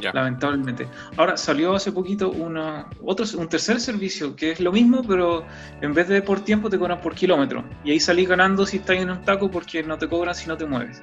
[0.00, 0.12] Ya.
[0.12, 0.88] lamentablemente.
[1.16, 5.46] Ahora salió hace poquito una, otro, un tercer servicio que es lo mismo, pero
[5.80, 7.64] en vez de por tiempo te cobran por kilómetro.
[7.84, 10.56] Y ahí salís ganando si estás en un taco porque no te cobran si no
[10.56, 11.00] te mueves.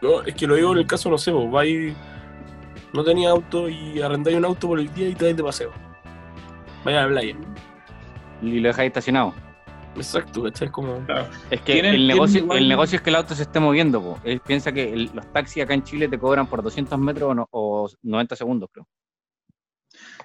[0.00, 1.96] No, es que lo digo en el caso, no sé, vos vais,
[2.92, 5.72] no tenía auto y arrendáis un auto por el día y te vais de paseo.
[6.88, 7.36] Vaya a la playa.
[8.40, 9.34] Y lo dejáis estacionado.
[9.94, 10.68] Exacto, ¿cachai?
[10.68, 11.04] Es como.
[11.04, 11.28] Claro.
[11.50, 14.00] Es que el, negocio, igual- el negocio es que el auto se esté moviendo.
[14.00, 14.18] po.
[14.24, 17.34] Él piensa que el- los taxis acá en Chile te cobran por 200 metros o,
[17.34, 18.86] no- o 90 segundos, creo.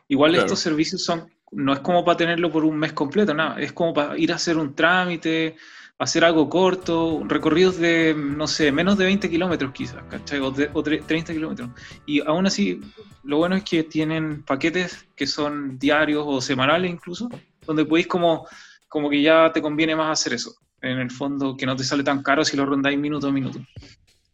[0.07, 0.45] Igual Claro.
[0.45, 3.93] estos servicios son, no es como para tenerlo por un mes completo, nada, es como
[3.93, 5.57] para ir a hacer un trámite,
[6.00, 10.39] hacer algo corto, recorridos de, no sé, menos de 20 kilómetros quizás, ¿cachai?
[10.39, 11.70] O, de- o tre- 30 kilómetros.
[12.06, 12.82] Y aún así,
[13.24, 17.30] lo bueno es que tienen paquetes que son diarios o semanales incluso,
[17.66, 18.46] donde podéis como,
[18.89, 20.56] como que ya te conviene más hacer eso.
[20.82, 23.60] En el fondo, que no te sale tan caro si lo rondáis minuto a minuto.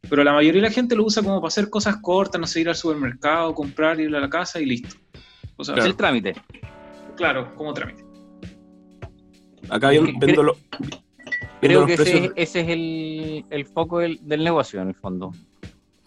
[0.09, 2.61] Pero la mayoría de la gente lo usa como para hacer cosas cortas, no sé,
[2.61, 4.95] ir al supermercado, comprar, ir a la casa y listo.
[5.57, 6.33] O sea, el trámite.
[7.15, 8.03] claro, como trámite.
[9.69, 10.97] Acá viendo, Cre- viendo, lo- viendo
[11.61, 12.33] Creo que ese, precios.
[12.35, 15.31] ese es el, el foco del, del negocio, en el fondo.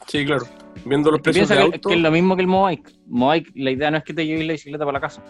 [0.06, 0.44] Sí, claro.
[0.84, 1.88] Viendo los precios Piensa de que, auto.
[1.90, 2.92] que es lo mismo que el Mobike.
[3.06, 5.22] Mobike, la idea no es que te lleves la bicicleta para la casa.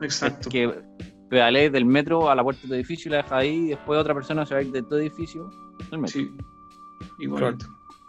[0.00, 0.48] Exacto.
[0.48, 0.82] Es que
[1.28, 3.98] pedalees del metro a la puerta de tu edificio y la dejas ahí y después
[3.98, 5.50] otra persona se va a ir de tu edificio
[5.90, 6.20] al metro.
[6.20, 6.30] Sí.
[7.18, 7.66] Igualito.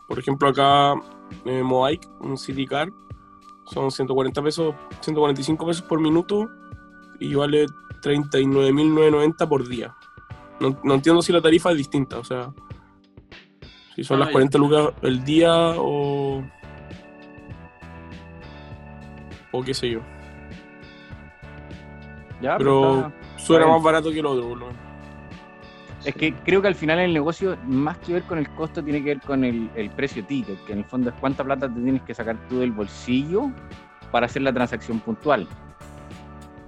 [0.07, 0.93] Por ejemplo, acá
[1.45, 2.89] eh, Moike, un City Car,
[3.65, 6.47] son 140 pesos, 145 pesos por minuto
[7.19, 7.65] y vale
[8.01, 9.96] 39.990 por día.
[10.59, 12.51] No, no entiendo si la tarifa es distinta, o sea,
[13.95, 14.33] si son Ah, las ya.
[14.33, 16.43] 40 lucas el día o.
[19.51, 19.99] o qué sé yo.
[22.41, 24.81] Ya, Pero está- suena más barato que el otro, por lo menos.
[26.05, 28.99] Es que creo que al final el negocio, más que ver con el costo, tiene
[28.99, 31.81] que ver con el, el precio ticket, que en el fondo es cuánta plata te
[31.81, 33.49] tienes que sacar tú del bolsillo
[34.11, 35.47] para hacer la transacción puntual.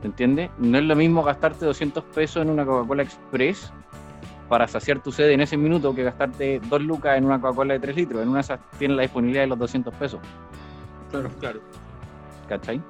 [0.02, 0.50] ¿Te entiendes?
[0.58, 3.72] No es lo mismo gastarte 200 pesos en una Coca-Cola Express
[4.50, 7.80] para saciar tu sed en ese minuto que gastarte 2 lucas en una Coca-Cola de
[7.80, 8.22] 3 litros.
[8.22, 10.20] En una de esas tienes la disponibilidad de los 200 pesos.
[11.12, 11.30] Claro.
[11.40, 11.62] Claro.
[12.48, 12.82] ¿cachai?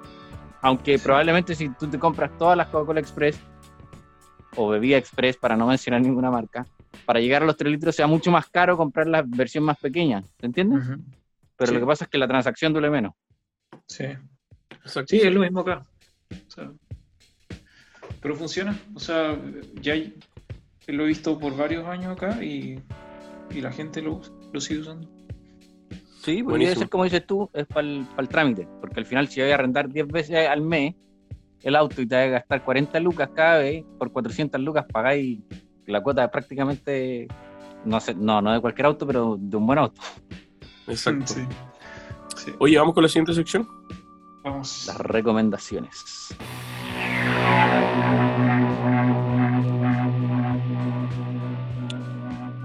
[0.62, 1.03] Aunque Sí.
[1.03, 3.38] probablemente si tú te compras todas las Coca-Cola Express
[4.55, 6.66] o bebida Express, para no mencionar ninguna marca,
[7.05, 10.24] para llegar a los 3 litros sea mucho más caro comprar la versión más pequeña,
[10.38, 10.84] ¿te entiendes?
[11.57, 11.74] Pero Sí.
[11.74, 13.14] lo que pasa es que la transacción duele menos.
[13.86, 14.05] Sí.
[14.84, 15.07] Exacto.
[15.10, 15.86] Sí, es lo mismo acá.
[16.32, 16.72] O sea,
[18.22, 18.78] pero funciona.
[18.95, 19.38] O sea,
[19.82, 20.16] ya hay-
[20.93, 22.79] lo he visto por varios años acá y,
[23.51, 25.07] y la gente lo, usa- lo sigue usando.
[26.21, 26.57] Sí, porque Buenísimo.
[26.59, 29.55] debe ser como dices tú, es para el, trámite, porque al final si voy a
[29.55, 30.95] arrendar 10 veces al mes
[31.61, 35.39] el auto y te vas a gastar 40 lucas cada vez, por 400 lucas pagáis
[35.85, 37.27] la cuota prácticamente,
[37.85, 40.01] no sé, no, no de cualquier auto, pero de un buen auto.
[40.87, 41.33] Exacto.
[41.33, 41.41] Sí.
[42.35, 42.51] Sí.
[42.59, 43.67] Oye, vamos con la siguiente sección.
[44.43, 44.85] Vamos.
[44.87, 46.29] Las recomendaciones.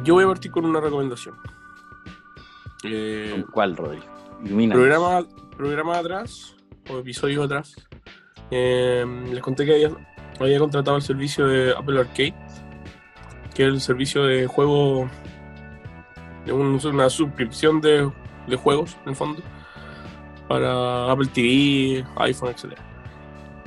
[0.05, 1.35] Yo voy a partir con una recomendación.
[2.85, 4.05] Eh, ¿Con cuál, Rodrigo?
[4.75, 5.27] Programa,
[5.57, 6.55] programa atrás,
[6.91, 7.75] o episodio atrás,
[8.51, 9.91] eh, les conté que había,
[10.39, 12.35] había contratado el servicio de Apple Arcade,
[13.55, 15.09] que es el servicio de juego,
[16.45, 18.11] de un- una suscripción de,
[18.47, 19.43] de juegos, en el fondo,
[20.49, 22.79] para Apple TV, iPhone, etc.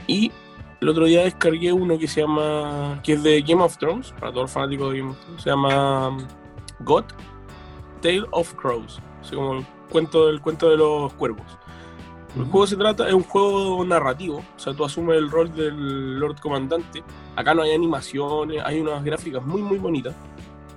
[0.06, 0.32] Y
[0.80, 4.32] el otro día descargué uno que se llama, que es de Game of Thrones, para
[4.32, 6.18] todos los fanáticos de Game of Thrones, se llama um,
[6.82, 7.06] God,
[8.02, 11.58] Tale of Crows, así como el cuento, el cuento de los cuervos.
[12.36, 16.20] El juego se trata, es un juego narrativo, o sea, tú asumes el rol del
[16.20, 17.04] Lord Comandante.
[17.36, 20.14] Acá no hay animaciones, hay unas gráficas muy, muy bonitas,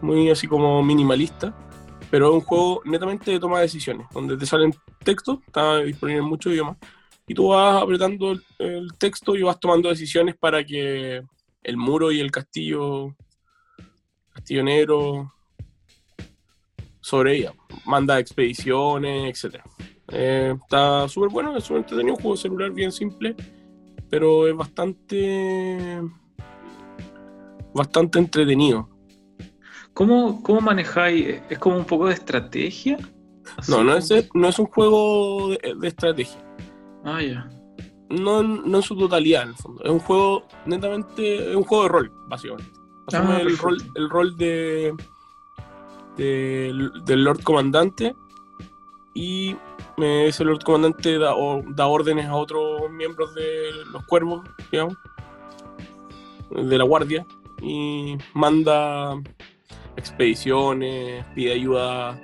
[0.00, 1.52] muy así como minimalistas,
[2.10, 4.74] pero es un juego netamente de toma de decisiones, donde te salen
[5.04, 6.78] textos, está disponible en muchos idiomas,
[7.30, 11.22] y tú vas apretando el, el texto y vas tomando decisiones para que
[11.62, 13.14] el muro y el castillo,
[14.32, 15.32] castillo negro,
[17.00, 17.54] sobreviva.
[17.86, 19.60] Manda expediciones, etc.
[20.08, 23.36] Eh, está súper bueno, es súper entretenido, un juego celular bien simple,
[24.08, 26.00] pero es bastante
[27.72, 28.88] bastante entretenido.
[29.94, 31.42] ¿Cómo, ¿Cómo manejáis?
[31.48, 32.98] ¿Es como un poco de estrategia?
[33.68, 36.49] No, no es, no es un juego de, de estrategia,
[37.04, 37.48] Ah, ya.
[38.10, 39.82] no, en- no en su totalidad en el fondo.
[39.84, 42.72] Es un juego netamente, es un juego de rol, básicamente.
[43.06, 44.94] Asume Ah, el, rol, el rol de,
[46.16, 48.14] de- del Lord Comandante
[49.14, 49.56] y
[49.98, 54.96] eh, ese Lord Comandante da, o- da órdenes a otros miembros de los cuervos, digamos,
[56.50, 57.24] de la guardia
[57.62, 59.14] y manda
[59.96, 62.20] expediciones, pide ayuda,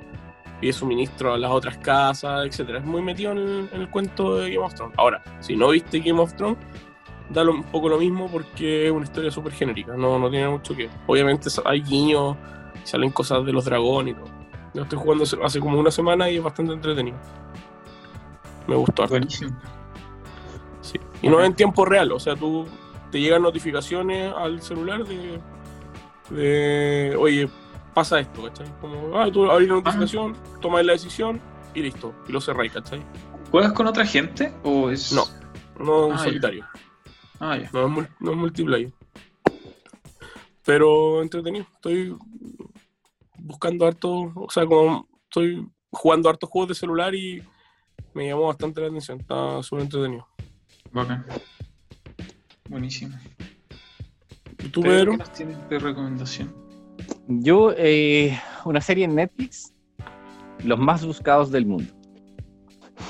[0.61, 2.79] pide suministro a las otras casas, etcétera.
[2.79, 4.95] Es muy metido en el, en el cuento de Game of Thrones.
[4.99, 6.59] Ahora, si no viste Game of Thrones,
[7.31, 10.49] da lo- un poco lo mismo porque es una historia súper genérica, no, no tiene
[10.49, 10.97] mucho que ver.
[11.07, 12.37] Obviamente hay guiños,
[12.85, 14.29] salen cosas de los dragones y todo.
[14.75, 17.17] Yo estoy jugando hace- como una semana y es bastante entretenido.
[18.67, 19.07] Me gustó.
[19.07, 19.57] Buenísimo.
[20.81, 20.99] Sí.
[21.23, 22.67] Y no es en tiempo real, o sea, tú
[23.11, 25.41] te llegan notificaciones al celular de,
[26.31, 27.49] de oye,
[27.97, 28.67] pasa esto, ¿cachai?
[28.79, 31.41] Como, ah, tú abrís la notificación, tomas la decisión
[31.75, 33.03] y listo, y lo cerráis, ¿cachai?
[33.51, 35.13] ¿Juegas con otra gente o es.?
[35.13, 35.25] No.
[35.81, 36.25] No Ah, ya.
[36.25, 36.67] solitario,
[37.41, 37.71] Ah, ya.
[37.73, 38.93] no es, no es multiplayer.
[40.63, 42.15] Pero entretenido, estoy
[43.39, 47.43] buscando harto, o sea, como estoy jugando hartos juegos de celular y
[48.13, 50.27] me llamó bastante la atención, está súper entretenido.
[50.93, 51.25] Bacán.
[52.69, 53.17] Buenísimo.
[54.63, 55.13] ¿Y tú, Pedro?
[55.13, 56.66] ¿Qué nos tienes de recomendación?
[57.29, 59.75] Yo, eh, una serie en Netflix,
[60.65, 61.93] Los más buscados del mundo.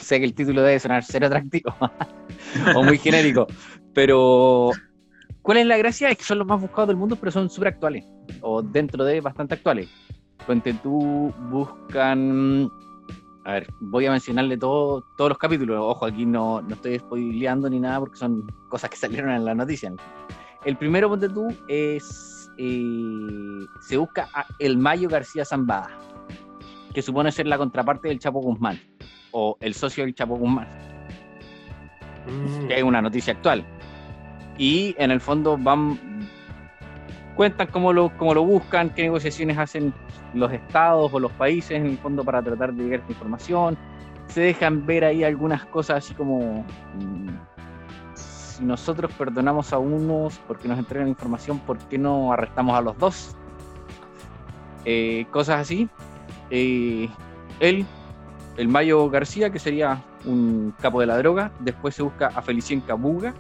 [0.00, 1.74] Sé que el título debe sonar cero atractivo
[2.74, 3.46] o muy genérico,
[3.94, 4.70] pero
[5.42, 6.10] ¿cuál es la gracia?
[6.10, 8.04] Es que son los más buscados del mundo, pero son súper actuales
[8.40, 9.88] o dentro de bastante actuales.
[10.46, 12.70] Ponte tú, buscan.
[13.44, 15.78] A ver, voy a mencionarle todo, todos los capítulos.
[15.80, 19.54] Ojo, aquí no, no estoy spoileando ni nada porque son cosas que salieron en la
[19.54, 19.92] noticia.
[20.64, 22.35] El primero, ponte tú, es.
[22.58, 25.90] Eh, se busca a El Mayo García Zambada,
[26.94, 28.80] que supone ser la contraparte del Chapo Guzmán,
[29.32, 30.68] o el socio del Chapo Guzmán,
[32.26, 32.68] Mm.
[32.68, 33.64] que es una noticia actual.
[34.58, 35.98] Y en el fondo van.
[37.36, 39.92] cuentan cómo lo, cómo lo buscan, qué negociaciones hacen
[40.32, 43.76] los estados o los países en el fondo para tratar de llegar a esta información.
[44.28, 47.28] Se dejan ver ahí algunas cosas así como mm,
[48.56, 52.96] si nosotros perdonamos a unos porque nos entregan información, ¿por qué no arrestamos a los
[52.98, 53.36] dos?
[54.84, 55.88] Eh, cosas así.
[56.50, 57.08] Eh,
[57.60, 57.84] él,
[58.56, 61.52] el Mayo García, que sería un capo de la droga.
[61.60, 63.34] Después se busca a Felicien Kabuga,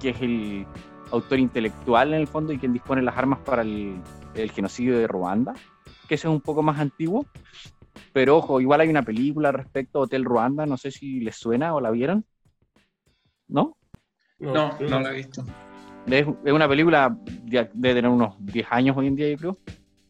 [0.00, 0.66] que es el
[1.10, 4.00] autor intelectual en el fondo y quien dispone las armas para el,
[4.34, 5.54] el genocidio de Ruanda,
[6.08, 7.26] que ese es un poco más antiguo.
[8.12, 11.74] Pero ojo, igual hay una película respecto a Hotel Ruanda, no sé si les suena
[11.74, 12.24] o la vieron.
[13.48, 13.76] ¿No?
[14.42, 15.44] No, no, la he visto.
[16.06, 19.58] Es, es una película de, de, tener unos 10 años hoy en día, yo creo.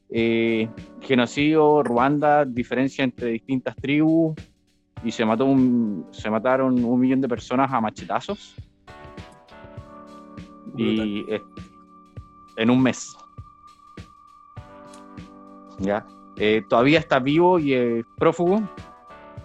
[0.09, 0.68] Eh,
[1.01, 4.35] genocidio, Ruanda, diferencia entre distintas tribus,
[5.05, 8.55] y se mató un, se mataron un millón de personas a machetazos.
[10.76, 11.43] Y eh,
[12.57, 13.14] en un mes.
[15.78, 16.07] Ya.
[16.39, 18.62] Eh, todavía está vivo y es prófugo.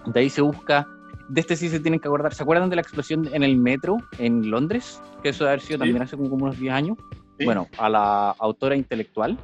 [0.06, 0.88] De ahí se busca.
[1.30, 2.34] De este sí se tienen que acordar.
[2.34, 5.02] ¿Se acuerdan de la explosión en el metro en Londres?
[5.22, 5.80] Que eso debe haber sido Sí.
[5.80, 6.98] también hace como unos 10 años.
[7.38, 7.46] Sí.
[7.46, 9.38] Bueno, a la autora intelectual.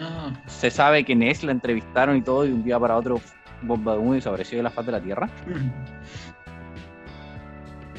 [0.00, 3.20] Ah, Se sabe que es la entrevistaron y todo, y un día para otro
[3.62, 5.28] bomba de humo y desapareció de la faz de la tierra.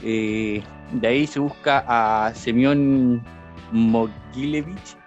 [0.04, 0.64] Eh,
[0.94, 3.22] de ahí se busca a Semyon
[3.72, 4.98] Mogilevich,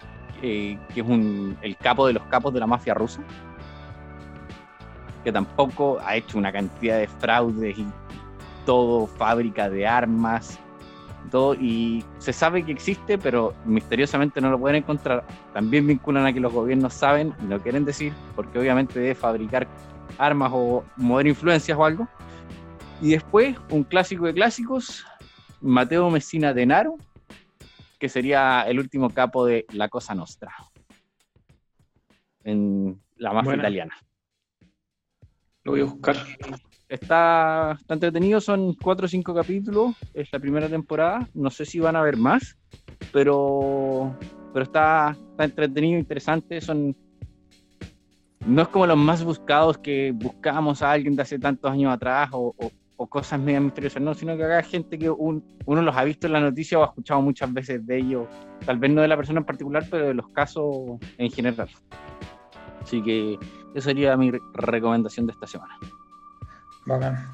[0.43, 3.23] eh, que es un, el capo de los capos de la mafia rusa,
[5.25, 7.87] que tampoco ha hecho una cantidad de fraudes y
[8.66, 10.61] todo, fábrica de armas,
[11.31, 15.25] todo, y se sabe que existe, pero misteriosamente no lo pueden encontrar.
[15.53, 19.66] También vinculan a que los gobiernos saben y no quieren decir, porque obviamente debe fabricar
[20.18, 22.07] armas o mover influencias o algo.
[23.01, 25.05] Y después, un clásico de clásicos,
[25.61, 26.97] Mateo Messina Denaro,
[27.99, 30.53] que sería el último capo de La Cosa Nostra,
[32.45, 33.97] en la mafia italiana.
[35.65, 36.17] Lo voy a buscar.
[36.89, 41.81] Está, está entretenido, son cuatro o cinco capítulos, es la primera temporada, no sé si
[41.81, 42.57] van a haber más,
[43.12, 44.15] pero,
[44.53, 46.95] pero está, está entretenido, interesante, son...
[48.47, 52.29] No es como los más buscados que buscamos a alguien de hace tantos años atrás
[52.33, 55.81] o, o- o cosas medio misteriosas, no, sino que acá hay gente que un- uno
[55.83, 58.29] los ha visto en la noticia o ha escuchado muchas veces de ellos,
[58.65, 61.69] tal vez no de la persona en particular, pero de los casos en general.
[62.83, 63.39] Así que
[63.75, 65.79] esa sería mi re- recomendación de esta semana.
[66.87, 67.29] Bacán.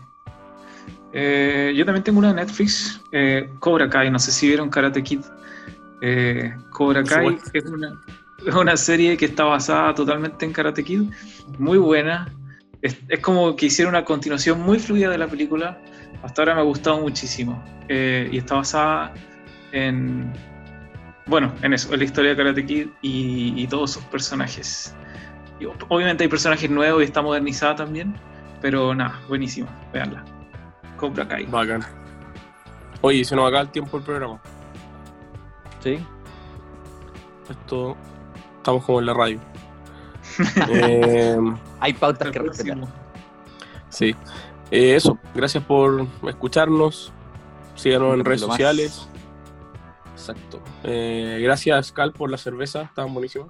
[1.13, 5.03] Eh, yo también tengo una de Netflix, eh, Cobra Kai, no sé si vieron Karate
[5.03, 5.21] Kid.
[6.03, 8.01] Eh, Cobra Kai es una,
[8.47, 11.03] es una serie que está basada totalmente en Karate Kid,
[11.59, 12.33] muy buena.
[12.81, 15.79] Es, es como que hicieron una continuación muy fluida de la película.
[16.23, 17.63] Hasta ahora me ha gustado muchísimo.
[17.89, 19.13] Eh, y está basada
[19.73, 20.33] en,
[21.27, 24.95] bueno, en eso, en la historia de Karate Kid y, y todos sus personajes.
[25.61, 28.17] Y obviamente hay personajes nuevos y está modernizada también,
[28.63, 30.25] pero nada, buenísima, veanla.
[30.97, 31.45] Cobra Kai.
[31.47, 31.85] Bacán.
[33.03, 34.41] Oye, se nos acaba el tiempo del programa.
[35.81, 35.99] ¿Sí?
[37.49, 37.97] Esto.
[38.59, 39.41] Estamos como en la radio.
[40.71, 41.37] Eh,
[41.81, 42.79] Hay pautas que el respetar.
[43.89, 44.15] sí.
[44.71, 45.19] Eh, eso.
[45.35, 47.13] Gracias por escucharnos.
[47.75, 49.09] Síganos en redes sociales.
[50.13, 50.61] Exacto.
[50.85, 52.83] Eh, gracias, Cal, por la cerveza.
[52.83, 53.49] Estaban buenísimas.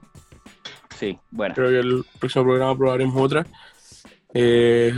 [1.00, 1.54] Sí, bueno.
[1.54, 3.46] Creo que el próximo programa probaremos otra.
[4.34, 4.92] Eh,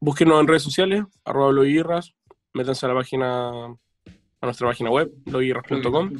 [0.00, 2.14] búsquenos en redes sociales, arroba bloguirras,
[2.54, 3.76] métanse a la página, a
[4.42, 6.10] nuestra página web, bloguirras.com.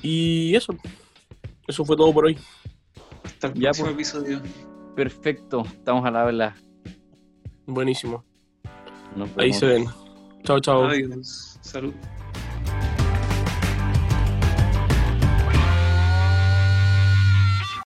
[0.00, 0.76] Y eso.
[1.66, 2.38] Eso fue todo por hoy.
[3.24, 3.94] Hasta el Ya, próximo pues.
[4.14, 4.40] episodio.
[4.94, 5.64] Perfecto.
[5.66, 6.56] Estamos a la habla.
[7.66, 8.24] Buenísimo.
[9.36, 9.86] Ahí se ven.
[10.44, 10.84] Chao, chao.
[10.84, 11.58] Adiós.
[11.62, 11.92] Salud.